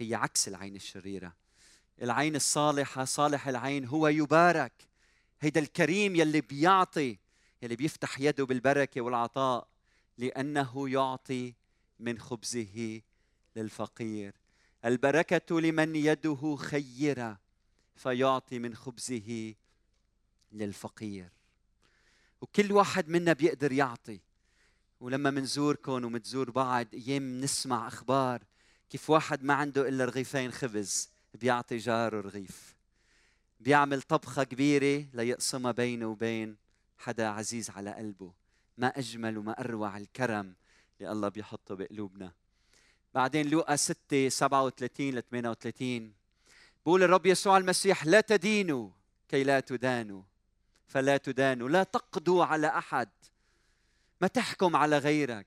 هي 0.00 0.14
عكس 0.14 0.48
العين 0.48 0.76
الشريرة. 0.76 1.32
العين 2.02 2.36
الصالحة 2.36 3.04
صالح 3.04 3.48
العين 3.48 3.84
هو 3.84 4.08
يبارك. 4.08 4.72
هيدا 5.40 5.60
الكريم 5.60 6.16
يلي 6.16 6.40
بيعطي 6.40 7.18
يلي 7.62 7.76
بيفتح 7.76 8.20
يده 8.20 8.44
بالبركة 8.44 9.00
والعطاء 9.00 9.68
لأنه 10.18 10.90
يعطي 10.90 11.54
من 12.00 12.18
خبزه 12.18 13.00
للفقير. 13.56 14.34
البركة 14.84 15.60
لمن 15.60 15.96
يده 15.96 16.56
خيرة 16.56 17.40
فيعطي 17.96 18.58
من 18.58 18.74
خبزه 18.74 19.54
للفقير. 20.52 21.41
وكل 22.42 22.72
واحد 22.72 23.08
منا 23.08 23.32
بيقدر 23.32 23.72
يعطي. 23.72 24.20
ولما 25.00 25.30
منزوركم 25.30 26.04
ومتزور 26.04 26.50
بعض 26.50 26.86
أيام 26.94 27.40
نسمع 27.40 27.88
أخبار 27.88 28.42
كيف 28.90 29.10
واحد 29.10 29.44
ما 29.44 29.54
عنده 29.54 29.88
إلا 29.88 30.04
رغيفين 30.04 30.52
خبز 30.52 31.10
بيعطي 31.34 31.76
جاره 31.76 32.20
رغيف. 32.20 32.76
بيعمل 33.60 34.02
طبخة 34.02 34.44
كبيرة 34.44 35.06
ليقسمها 35.14 35.72
بينه 35.72 36.06
وبين 36.06 36.56
حدا 36.98 37.26
عزيز 37.26 37.70
على 37.70 37.94
قلبه. 37.94 38.32
ما 38.78 38.86
أجمل 38.86 39.38
وما 39.38 39.60
أروع 39.60 39.96
الكرم 39.96 40.54
اللي 41.00 41.12
الله 41.12 41.28
بيحطه 41.28 41.74
بقلوبنا. 41.74 42.32
بعدين 43.14 43.50
لوقا 43.50 43.76
6 43.76 44.28
37 44.28 45.10
ل 45.10 45.22
38 45.22 46.12
بقول 46.86 47.02
الرب 47.02 47.26
يسوع 47.26 47.58
المسيح 47.58 48.06
لا 48.06 48.20
تدينوا 48.20 48.90
كي 49.28 49.44
لا 49.44 49.60
تدانوا. 49.60 50.22
فلا 50.92 51.16
تدانوا 51.16 51.68
لا 51.68 51.82
تقضوا 51.82 52.44
على 52.44 52.66
أحد. 52.66 53.08
ما 54.20 54.28
تحكم 54.28 54.76
على 54.76 54.98
غيرك 54.98 55.46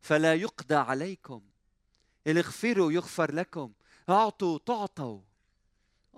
فلا 0.00 0.34
يقضى 0.34 0.74
عليكم. 0.74 1.42
اغفروا 2.26 2.92
يغفر 2.92 3.34
لكم. 3.34 3.72
أعطوا 4.08 4.58
تعطوا. 4.58 5.20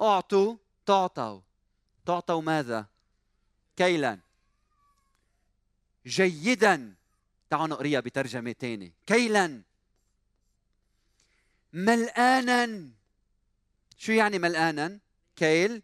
أعطوا 0.01 0.57
تعطوا. 0.87 1.41
تعطوا 2.07 2.43
ماذا؟ 2.43 2.87
كيلا. 3.77 4.19
جيدا. 6.07 6.95
تعالوا 7.51 7.67
نقريها 7.67 8.01
بترجمة 8.01 8.53
تانية. 8.53 8.93
كيلا. 9.07 9.63
ملآنا. 11.73 12.91
شو 13.97 14.13
يعني 14.13 14.39
ملآنا؟ 14.39 14.99
كيل. 15.37 15.83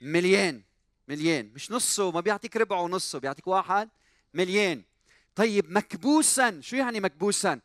مليان. 0.00 0.69
مليان 1.10 1.50
مش 1.54 1.70
نصه 1.70 2.10
ما 2.10 2.20
بيعطيك 2.20 2.56
ربعه 2.56 2.82
ونصه 2.82 3.18
بيعطيك 3.18 3.46
واحد 3.46 3.88
مليان. 4.34 4.82
طيب 5.34 5.70
مكبوسا 5.70 6.60
شو 6.60 6.76
يعني 6.76 7.00
مكبوسا؟ 7.00 7.60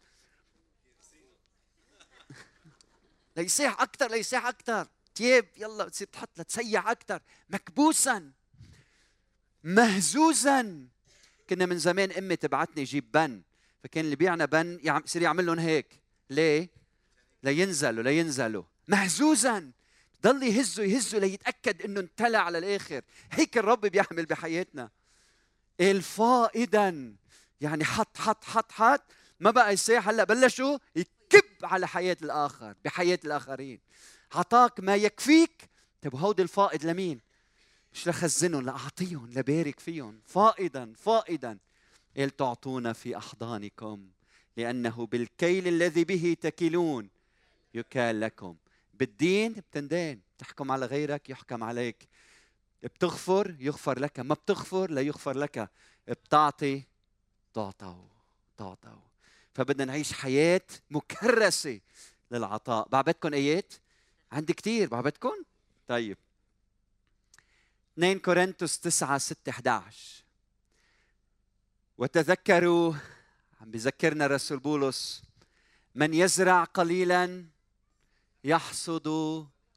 ليسيح 3.38 3.82
أكثر 3.82 4.12
ليسيح 4.12 4.46
أكثر 4.46 4.88
تياب 5.16 5.46
يلا 5.58 5.86
بتصير 5.86 6.08
تحط 6.08 6.40
لتسيح 6.40 6.88
أكثر 6.88 7.22
مكبوسا. 7.50 8.32
مهزوزا. 9.64 10.88
كنا 11.50 11.66
من 11.66 11.78
زمان 11.78 12.12
أمي 12.12 12.36
تبعتني 12.36 12.84
جيب 12.84 13.12
بن 13.12 13.42
فكان 13.84 14.06
اللي 14.06 14.16
بيعنا 14.16 14.46
بن 14.46 14.80
يصير 14.84 15.22
يعمل 15.22 15.46
لهم 15.46 15.60
هيك. 15.60 16.02
ليه؟ 16.30 16.70
لينزلوا 17.44 18.04
لينزلوا. 18.04 18.64
مهزوزا. 18.88 19.72
ضل 20.26 20.44
يهزه 20.44 20.84
يهزه 20.84 21.18
ليتأكد 21.18 21.82
إنه 21.82 22.00
امتلأ 22.00 22.40
على 22.40 22.58
الآخر 22.58 23.02
هيك 23.32 23.58
الرب 23.58 23.82
بيعمل 23.82 24.26
بحياتنا. 24.26 24.90
الفائدا. 25.80 27.16
يعني 27.62 27.84
حط 27.86 28.18
حط 28.18 28.44
حط 28.44 28.72
حط. 28.72 29.02
ما 29.40 29.52
بقى 29.52 29.74
يسيح 29.74 30.10
هلأ 30.10 30.24
بلشوا 30.24 30.78
يكب 30.96 31.44
على 31.64 31.88
حياة 31.88 32.18
الآخر 32.22 32.76
بحياة 32.86 33.20
الآخرين. 33.26 33.80
عطاك 34.34 34.80
ما 34.80 34.96
يكفيك. 34.96 35.70
طيب 36.02 36.16
هودي 36.16 36.42
الفائض 36.42 36.86
لمين؟ 36.86 37.22
مش 37.94 38.08
لخزنهم 38.08 38.66
لأعطيهم 38.66 39.30
لبارك 39.32 39.80
فيهم. 39.80 40.22
فائضا 40.26 40.94
فائضا 40.98 41.58
قال 42.18 42.36
تعطون 42.36 42.94
في 42.94 43.18
أحضانكم 43.18 44.08
لأنه 44.58 45.06
بالكيل 45.06 45.68
الذي 45.68 46.04
به 46.04 46.38
تكلون 46.42 47.10
يكال 47.74 48.20
لكم. 48.20 48.56
بالدين 49.00 49.54
بتندين 49.54 50.22
تحكم 50.38 50.72
على 50.72 50.86
غيرك 50.86 51.30
يحكم 51.30 51.64
عليك. 51.64 52.08
بتغفر 52.84 53.56
يغفر 53.60 54.00
لك 54.00 54.20
ما 54.20 54.34
بتغفر 54.34 54.92
لا 54.92 55.02
يغفر 55.02 55.38
لك. 55.38 55.70
بتعطي 56.08 56.84
تعطوا 57.54 58.08
تعطوا. 58.58 59.02
فبدنا 59.54 59.86
نعيش 59.86 60.14
حياة 60.14 60.62
مكرسة 60.90 61.80
للعطاء. 62.32 62.88
بعبدكم 62.90 63.34
آيات؟ 63.34 63.74
عندي 64.32 64.54
كثير 64.54 64.90
بعبدكم؟ 64.90 65.44
طيب. 65.88 66.18
2 67.98 68.20
كورنثوس 68.20 68.80
9 68.80 69.18
6 69.18 69.50
11 69.50 70.24
وتذكروا 71.98 72.94
عم 73.62 73.72
بذكرنا 73.72 74.26
الرسول 74.26 74.60
بولس 74.60 75.24
من 75.96 76.14
يزرع 76.14 76.64
قليلا 76.64 77.46
يحصد 78.46 79.08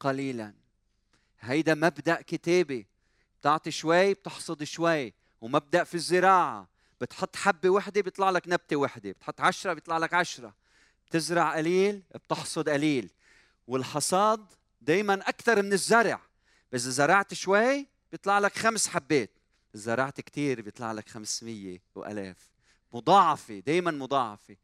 قليلا. 0.00 0.54
هيدا 1.40 1.74
مبدأ 1.74 2.22
كتابي. 2.22 2.86
بتعطي 3.40 3.70
شوي 3.70 4.14
بتحصد 4.14 4.64
شوي. 4.64 5.14
ومبدأ 5.40 5.84
في 5.84 5.94
الزراعة. 5.94 6.68
بتحط 7.00 7.36
حبة 7.36 7.70
وحدة 7.70 8.00
بيطلع 8.00 8.30
لك 8.30 8.48
نبتة 8.48 8.76
وحدة. 8.76 9.10
بتحط 9.10 9.40
عشرة 9.40 9.72
بيطلع 9.72 9.98
لك 9.98 10.14
عشرة. 10.14 10.54
بتزرع 11.06 11.56
قليل 11.56 12.02
بتحصد 12.14 12.68
قليل. 12.68 13.10
والحصاد 13.66 14.46
دائما 14.80 15.14
أكثر 15.14 15.62
من 15.62 15.72
الزرع. 15.72 16.20
إذا 16.74 16.90
زرعت 16.90 17.34
شوي 17.34 17.86
بيطلع 18.12 18.38
لك 18.38 18.58
خمس 18.58 18.88
حبات. 18.88 19.30
زرعت 19.74 20.20
كثير 20.20 20.60
بيطلع 20.60 20.92
لك 20.92 21.08
500 21.08 21.80
والاف 21.94 22.50
مضاعفة 22.92 23.58
دائما 23.58 23.90
مضاعفة. 23.90 24.56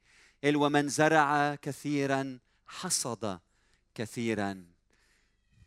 قال 0.45 0.57
ومن 0.57 0.88
زرع 0.88 1.55
كثيرا 1.55 2.38
حصد. 2.67 3.40
كثيرا. 3.94 4.66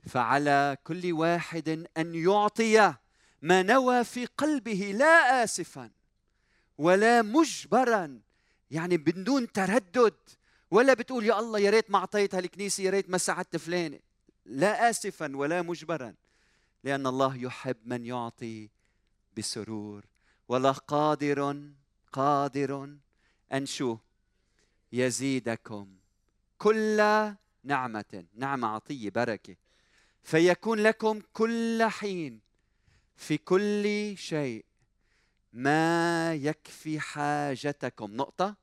فعلى 0.07 0.77
كل 0.83 1.13
واحد 1.13 1.87
أن 1.97 2.15
يعطي 2.15 2.93
ما 3.41 3.63
نوى 3.63 4.03
في 4.03 4.25
قلبه 4.25 4.91
لا 4.97 5.43
اسفا 5.43 5.91
ولا 6.77 7.21
مجبرا 7.21 8.21
يعني 8.71 8.97
بدون 8.97 9.51
تردد 9.51 10.15
ولا 10.71 10.93
بتقول 10.93 11.25
يا 11.25 11.39
الله 11.39 11.59
يا 11.59 11.69
ريت 11.69 11.91
ما 11.91 11.97
اعطيتها 11.97 12.39
الكنيسه 12.39 12.83
يا 12.83 12.89
ريت 12.89 13.09
ما 13.09 13.17
ساعدت 13.17 13.57
فلان. 13.57 13.99
لا 14.45 14.89
اسفا 14.89 15.35
ولا 15.35 15.61
مجبرا 15.61 16.15
لأن 16.83 17.07
الله 17.07 17.35
يحب 17.35 17.77
من 17.85 18.05
يعطي 18.05 18.69
بسرور. 19.37 20.05
ولا 20.47 20.71
قادر 20.71 21.63
قادر 22.11 22.97
أن 23.53 23.65
شو؟ 23.65 23.97
يزيدكم. 24.91 25.95
كل 26.57 27.01
نعمة 27.67 28.25
نعمة 28.35 28.67
عطية 28.67 29.09
بركة. 29.09 29.55
فيكون 30.23 30.79
لكم 30.79 31.21
كل 31.33 31.83
حين 31.83 32.41
في 33.15 33.37
كل 33.37 34.13
شيء 34.17 34.65
ما 35.53 36.33
يكفي 36.33 36.99
حاجتكم. 36.99 38.15
نقطة؟ 38.15 38.55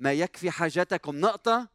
ما 0.00 0.12
يكفي 0.12 0.50
حاجتكم. 0.50 1.20
نقطة؟ 1.20 1.68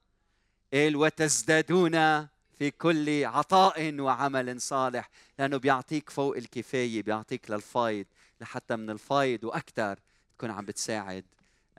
قال 0.73 0.95
وتزدادون 0.95 2.26
في 2.58 2.71
كل 2.78 3.26
عطاء 3.26 4.00
وعمل 4.00 4.62
صالح. 4.62 5.10
لأنه 5.39 5.58
بيعطيك 5.58 6.10
فوق 6.10 6.38
الكفاية 6.38 7.04
بيعطيك 7.04 7.52
للفايض 7.52 8.06
لحتى 8.41 8.76
من 8.76 8.89
الفايض 8.89 9.43
وأكثر 9.43 10.00
تكون 10.38 10.52
عم 10.52 10.65
بتساعد 10.65 11.26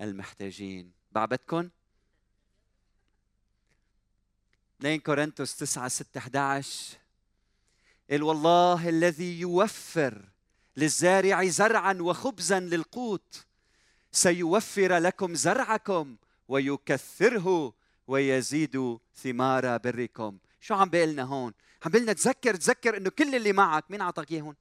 المحتاجين. 0.00 0.92
بعبدكم 1.12 1.68
2 4.80 5.00
كورنثوس 5.00 5.56
9 5.56 5.88
6 5.88 6.18
11 6.18 6.96
قال 8.10 8.22
والله 8.22 8.88
الذي 8.88 9.40
يوفر 9.40 10.24
للزارع 10.76 11.44
زرعا 11.44 11.98
وخبزا 12.00 12.60
للقوت 12.60 13.46
سيوفر 14.12 14.98
لكم 14.98 15.34
زرعكم 15.34 16.16
ويكثره 16.48 17.72
ويزيد 18.06 18.98
ثمار 19.14 19.76
بركم. 19.76 20.38
شو 20.60 20.74
عم 20.74 20.88
بيقلنا 20.88 21.22
هون؟ 21.22 21.52
عم 21.84 21.90
بيقلنا 21.90 22.12
تذكر 22.12 22.54
تذكر 22.54 22.96
إنه 22.96 23.10
كل 23.10 23.34
اللي 23.34 23.52
معك 23.52 23.90
مين 23.90 24.00
اعطاك 24.00 24.32
اياهم 24.32 24.56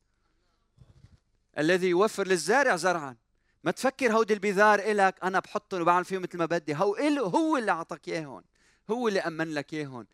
الذي 1.58 1.88
يوفر 1.88 2.28
للزارع 2.28 2.76
زرعا. 2.76 3.16
ما 3.64 3.72
تفكر 3.72 4.14
هودي 4.14 4.34
البذار 4.34 4.80
إلك 4.80 5.16
أنا 5.24 5.40
بحطهم 5.40 5.82
وبعمل 5.82 6.06
فيهم 6.06 6.22
مثل 6.22 6.38
ما 6.38 6.46
بدي. 6.46 6.76
هو 6.76 6.96
هو 7.20 7.58
اللي 7.58 7.72
أعطاك 7.72 8.08
إياهم 8.08 8.44
هو 8.90 9.08
اللي 9.08 9.20
أمن 9.20 9.54
لك 9.54 9.74
إياهم 9.74 10.08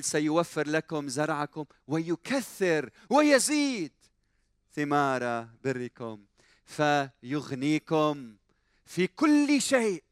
سيوفر 0.00 0.68
لكم 0.68 1.08
زرعكم 1.08 1.64
ويكثر 1.88 2.90
ويزيد 3.10 3.92
ثمار 4.74 5.48
بركم 5.64 6.24
فيغنيكم 6.64 8.36
في 8.86 9.06
كل 9.06 9.62
شيء 9.62 10.02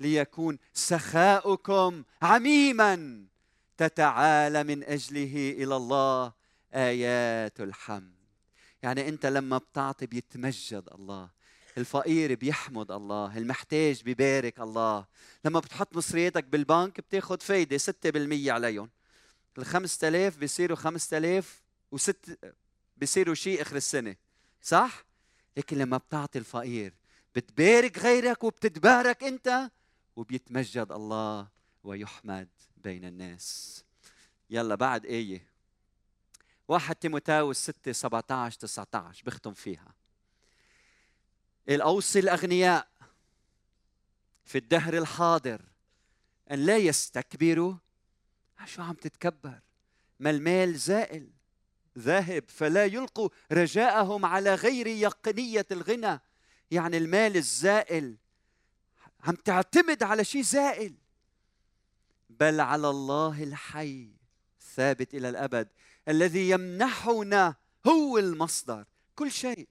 ليكون 0.00 0.58
سخاؤكم 0.72 2.04
عميما. 2.22 3.24
تتعالى 3.76 4.64
من 4.64 4.84
أجله 4.84 5.54
إلى 5.58 5.76
الله 5.76 6.32
آيات 6.74 7.60
الحمد. 7.60 8.12
يعني 8.82 9.08
أنت 9.08 9.26
لما 9.26 9.58
بتعطي 9.58 10.06
بيتمجد 10.06 10.88
الله. 10.94 11.28
الفقير 11.78 12.34
بيحمد 12.34 12.90
الله 12.90 13.38
المحتاج 13.38 14.02
بيبارك 14.02 14.60
الله. 14.60 15.06
لما 15.44 15.60
بتحط 15.60 15.96
مصرياتك 15.96 16.44
بالبنك 16.44 17.00
بتاخذ 17.00 17.40
فايدة 17.40 17.78
6% 17.78 18.50
عليهم. 18.50 18.90
ال 19.58 19.66
5000 19.66 20.36
بيصيروا 20.36 20.76
5000 20.76 21.62
وست 21.92 22.38
بصيروا 22.96 23.34
شيء 23.34 23.62
آخر 23.62 23.76
السنة. 23.76 24.16
صح؟ 24.62 25.04
لكن 25.56 25.78
لما 25.78 25.96
بتعطي 25.96 26.38
الفقير 26.38 26.94
بتبارك 27.34 27.98
غيرك 27.98 28.44
وبتتبارك 28.44 29.24
أنت 29.24 29.70
وبيتمجد 30.16 30.92
الله 30.92 31.48
ويحمد 31.84 32.48
بين 32.76 33.04
الناس. 33.04 33.84
يلا 34.50 34.74
بعد 34.74 35.06
آية. 35.06 35.46
واحد 36.68 36.94
تيموتاوس 36.94 37.58
6 37.58 37.92
17 37.92 38.58
19 38.58 39.22
بختم 39.26 39.54
فيها. 39.54 39.94
الأوصي 41.68 42.18
الأغنياء 42.18 42.88
في 44.44 44.58
الدهر 44.58 44.98
الحاضر 44.98 45.62
أن 46.50 46.58
لا 46.58 46.76
يستكبروا. 46.76 47.74
شو 48.64 48.82
عم 48.82 48.94
تتكبر؟ 48.94 49.60
ما 50.20 50.30
المال 50.30 50.78
زائل. 50.78 51.30
ذاهب 51.98 52.44
فلا 52.48 52.84
يلقوا 52.84 53.28
رجاءهم 53.52 54.26
على 54.26 54.54
غير 54.54 54.86
يقينية 54.86 55.66
الغنى. 55.70 56.20
يعني 56.70 56.96
المال 56.96 57.36
الزائل 57.36 58.16
عم 59.20 59.34
تعتمد 59.34 60.02
على 60.02 60.24
شيء 60.24 60.42
زائل. 60.42 60.94
بل 62.30 62.60
على 62.60 62.90
الله 62.90 63.42
الحي 63.42 64.10
ثابت 64.74 65.14
إلى 65.14 65.28
الأبد 65.28 65.68
الذي 66.08 66.50
يمنحنا 66.50 67.54
هو 67.86 68.18
المصدر. 68.18 68.84
كل 69.14 69.30
شيء 69.30 69.68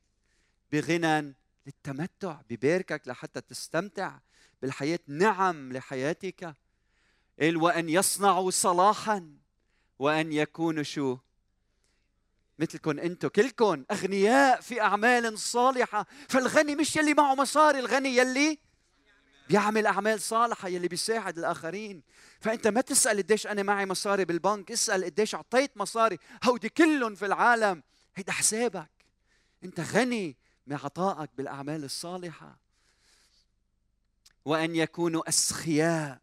بغنى 0.71 1.35
للتمتع 1.66 2.41
بباركك 2.49 3.01
لحتى 3.07 3.41
تستمتع 3.41 4.20
بالحياة. 4.62 4.99
نعم 5.07 5.74
لحياتك. 5.74 6.55
قال 7.41 7.57
وأن 7.57 7.89
يصنعوا 7.89 8.51
صلاحا 8.51 9.38
وأن 9.99 10.34
يكونوا 10.34 10.84
شو؟ 10.84 11.18
مثلكم 12.59 12.99
أنتم 12.99 13.28
كلكم 13.28 13.86
أغنياء 13.91 14.62
في 14.62 14.82
أعمال 14.82 15.39
صالحة. 15.39 16.05
فالغني 16.30 16.76
مش 16.76 16.95
يلي 16.95 17.14
معه 17.14 17.36
مصاري 17.36 17.80
الغني 17.80 18.18
يلي 18.18 18.59
بيعمل 19.49 19.86
أعمال 19.86 20.22
صالحة 20.22 20.68
يلي 20.68 20.88
بيساعد 20.88 21.38
الآخرين. 21.38 22.03
فأنت 22.39 22.68
ما 22.68 22.82
تسأل 22.82 23.18
قديش 23.18 23.47
أنا 23.47 23.64
معي 23.64 23.86
مصاري 23.86 24.26
بالبنك 24.26 24.72
اسأل 24.72 25.03
قديش 25.03 25.36
أعطيت 25.36 25.78
مصاري. 25.78 26.18
هودي 26.43 26.70
كلهم 26.70 27.16
في 27.16 27.26
العالم. 27.26 27.84
هيدا 28.16 28.32
حسابك. 28.32 28.89
أنت 29.64 29.80
غني 29.80 30.38
من 30.72 30.78
عطائك 30.84 31.30
بالأعمال 31.38 31.84
الصالحة. 31.84 32.57
وأن 34.45 34.76
يكونوا 34.76 35.30
أسخياء 35.30 36.22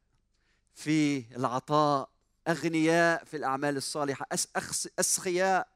في 0.75 1.25
العطاء 1.37 2.11
أغنياء 2.49 3.25
في 3.25 3.37
الأعمال 3.37 3.77
الصالحة 3.77 4.27
أسخياء 4.99 5.69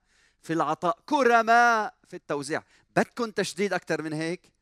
في 0.42 0.52
العطاء 0.52 0.98
كرماء 1.06 1.94
في 2.08 2.16
التوزيع. 2.16 2.62
بدكم 2.96 3.30
تشديد 3.30 3.72
أكثر 3.72 4.02
من 4.02 4.12
هيك؟ 4.12 4.52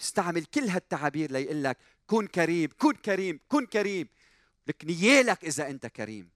استعمل 0.00 0.44
كل 0.44 0.68
هالتعابير 0.68 1.32
ليقول 1.32 1.64
لك 1.64 1.78
كن 2.06 2.26
كريم 2.26 2.70
كن 2.78 2.92
كريم 2.92 3.40
كن 3.48 3.66
كريم. 3.66 4.08
لك 4.66 4.84
نيالك 4.84 5.44
إذا 5.44 5.70
أنت 5.70 5.86
كريم. 5.86 6.30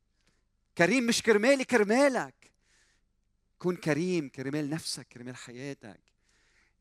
كريم 0.78 1.06
مش 1.06 1.22
كرمالي 1.22 1.64
كرمالك 1.64 2.52
كن 3.58 3.76
كريم 3.76 4.28
كرمال 4.28 4.70
نفسك 4.70 5.06
كرمال 5.08 5.36
حياتك. 5.36 6.00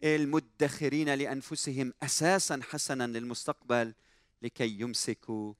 المدخرين 0.03 1.13
لأنفسهم 1.13 1.93
أساسا 2.03 2.59
حسنا 2.63 3.07
للمستقبل 3.07 3.93
لكي 4.41 4.79
يمسكوا 4.79 5.53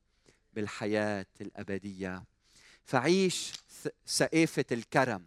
بالحياة 0.54 1.26
الأبدية. 1.42 2.24
فعيش 2.86 3.54
سقافه 4.06 4.66
الكرم. 4.72 5.26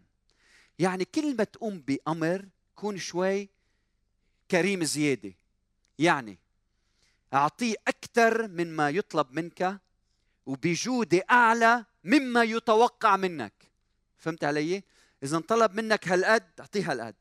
يعني 0.78 1.04
كل 1.04 1.36
ما 1.36 1.44
تقوم 1.44 1.80
بأمر 1.80 2.48
كون 2.74 2.98
شوي 2.98 3.48
كريم 4.50 4.84
زيادة. 4.84 5.32
يعني 5.98 6.38
اعطيه 7.34 7.74
أكثر 7.88 8.48
مما 8.48 8.90
يطلب 8.90 9.26
منك 9.32 9.80
وبجودة 10.46 11.24
أعلى 11.30 11.84
مما 12.04 12.42
يتوقع 12.42 13.16
منك. 13.16 13.52
فهمت 14.18 14.44
علي؟ 14.44 14.82
إذا 15.22 15.38
طلب 15.38 15.74
منك 15.74 16.08
هالقد 16.08 16.50
أعطيه 16.60 16.92
هالقد. 16.92 17.14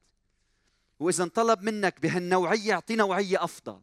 وإذا 1.00 1.28
طلب 1.28 1.62
منك 1.62 2.02
بهالنوعية 2.02 2.74
اعطيه 2.74 2.96
نوعية 2.96 3.44
أفضل. 3.44 3.82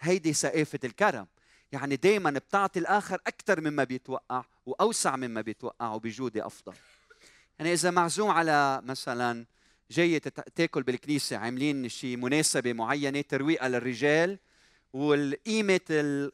هيدي 0.00 0.32
سقافه 0.32 0.78
الكرم. 0.84 1.26
يعني 1.72 1.96
دائما 1.96 2.30
بتعطي 2.30 2.80
الآخر 2.80 3.20
أكثر 3.26 3.60
مما 3.60 3.84
بيتوقع 3.84 4.44
وأوسع 4.66 5.16
مما 5.16 5.40
بيتوقع 5.40 5.92
وبجودة 5.92 6.46
أفضل. 6.46 6.74
يعني 7.58 7.72
إذا 7.72 7.90
معزوم 7.90 8.30
على 8.30 8.80
مثلا 8.84 9.46
جاي 9.90 10.20
تاكل 10.54 10.82
بالكنيسة 10.82 11.36
عاملين 11.36 11.88
شيء 11.88 12.16
مناسبة 12.16 12.72
معينة 12.72 13.20
ترويقه 13.20 13.68
للرجال 13.68 14.38
والقيمة 14.92 15.80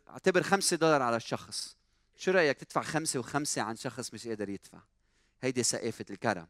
اعتبر 0.09 0.43
خمسة 0.43 0.77
دولار 0.77 1.03
على 1.03 1.17
الشخص. 1.17 1.77
شو 2.17 2.31
رأيك 2.31 2.59
تدفع 2.59 2.83
خمسة 2.83 3.21
وخمسة 3.21 3.63
عن 3.63 3.77
شخص 3.77 4.15
مش 4.15 4.29
قادر 4.29 4.49
يدفع؟ 4.49 4.79
هيدي 5.43 5.63
سقافه 5.63 6.05
الكرم. 6.11 6.47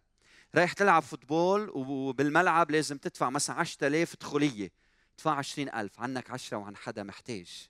رايح 0.55 0.73
تلعب 0.73 1.03
فوتبول 1.03 1.71
وبالملعب 1.75 2.71
لازم 2.71 2.99
تدفع 2.99 3.31
مثلا 3.31 3.57
10000 3.57 4.17
دخولية. 4.21 4.71
تدفع 5.17 5.35
20000 5.35 6.01
عنك 6.01 6.31
10 6.31 6.57
وعن 6.57 6.77
حدا 6.77 7.03
محتاج. 7.03 7.69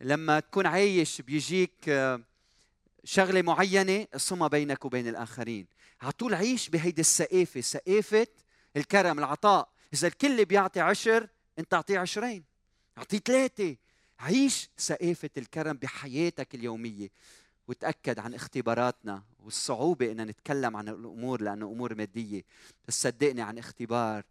لما 0.00 0.40
تكون 0.40 0.66
عايش 0.66 1.20
بيجيك 1.20 1.88
آه، 1.88 2.20
شغلة 3.04 3.42
معينة 3.42 4.02
اقسمها 4.02 4.48
بينك 4.48 4.84
وبين 4.84 5.08
الآخرين. 5.08 5.66
على 6.02 6.12
طول 6.12 6.34
عيش 6.34 6.68
بهيدي 6.68 7.00
السقافة. 7.00 7.60
سقافة 7.60 8.26
الكرم 8.76 9.18
العطاء. 9.18 9.68
إذا 9.94 10.08
الكل 10.08 10.44
بيعطي 10.44 10.80
عشر 10.80 11.28
أنت 11.58 11.74
أعطيه 11.74 11.98
عشرين. 11.98 12.44
أعطيه 12.98 13.18
ثلاثة 13.18 13.76
عيش 14.20 14.70
سقافة 14.76 15.30
الكرم 15.36 15.72
بحياتك 15.72 16.54
اليومية. 16.54 17.08
وتأكد 17.68 18.18
عن 18.18 18.34
اختباراتنا. 18.34 19.22
والصعوبة 19.44 20.12
ان 20.12 20.26
نتكلم 20.26 20.76
عن 20.76 20.88
الأمور 20.88 21.42
لأنه 21.42 21.66
أمور 21.66 21.94
مادية. 21.94 22.44
بس 22.88 23.02
صدقني 23.02 23.42
عن 23.42 23.58
اختبار 23.58 24.24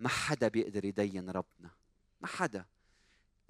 ما 0.00 0.08
حدا 0.08 0.48
بيقدر 0.48 0.84
يدين 0.84 1.30
ربنا. 1.30 1.70
ما 2.20 2.28
حدا. 2.28 2.64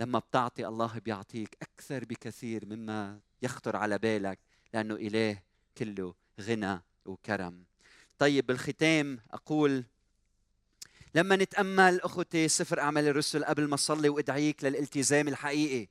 لما 0.01 0.19
بتعطي 0.19 0.67
الله 0.67 0.99
بيعطيك 0.99 1.57
أكثر 1.63 2.05
بكثير 2.05 2.67
مما 2.67 3.21
يخطر 3.43 3.77
على 3.77 3.99
بالك 3.99 4.39
لأنه 4.75 4.95
إله 4.95 5.43
كله 5.79 6.15
غنى 6.41 6.81
وكرم. 7.05 7.65
طيب 8.19 8.47
بالختام 8.47 9.21
أقول 9.31 9.85
لما 11.15 11.37
نتأمل 11.37 12.01
أخوتي 12.01 12.49
سفر 12.49 12.81
أعمال 12.81 13.09
الرسل 13.09 13.45
قبل 13.45 13.69
ما 13.69 13.75
أصلي 13.75 14.09
وأدعيك 14.09 14.65
للالتزام 14.65 15.29
الحقيقي. 15.29 15.89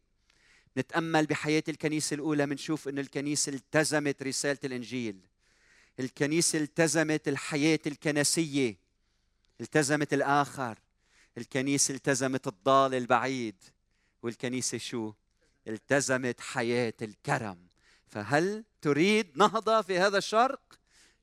نتأمل 0.77 1.25
بحياة 1.25 1.63
الكنيسة 1.69 2.13
الأولى 2.13 2.45
بنشوف 2.45 2.87
ان 2.87 2.99
الكنيسة 2.99 3.51
التزمت 3.51 4.23
رسالة 4.23 4.59
الإنجيل. 4.63 5.19
الكنيسة 5.99 6.59
التزمت 6.59 7.27
الحياة 7.27 7.79
الكنسية 7.87 8.77
التزمت 9.61 10.13
الآخر. 10.13 10.79
الكنيسة 11.37 11.93
التزمت 11.93 12.47
الضال 12.47 12.95
البعيد. 12.95 13.55
والكنيسة 14.23 14.77
شو؟ 14.77 15.13
التزمت 15.67 16.41
حياة 16.41 16.93
الكرم. 17.01 17.57
فهل 18.07 18.63
تريد 18.81 19.37
نهضة 19.37 19.81
في 19.81 19.99
هذا 19.99 20.17
الشرق؟ 20.17 20.61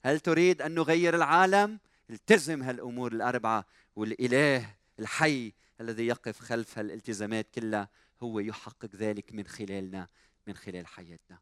هل 0.03 0.21
تريد 0.21 0.63
أن 0.63 0.75
نغير 0.75 1.17
العالم؟ 1.17 1.79
التزم 2.11 2.63
هالأمور 2.63 3.13
الأربعة. 3.13 3.67
والإله 3.97 4.75
الحي 4.99 5.53
الذي 5.81 6.07
يقف 6.07 6.41
خلف 6.41 6.79
هالالتزامات 6.79 7.47
كلها. 7.55 7.89
هو 8.23 8.41
يحقق 8.41 8.97
ذلك 8.97 9.35
من 9.35 9.47
خلالنا 9.47 10.09
من 10.47 10.55
خلال 10.55 10.87
حياتنا. 10.87 11.39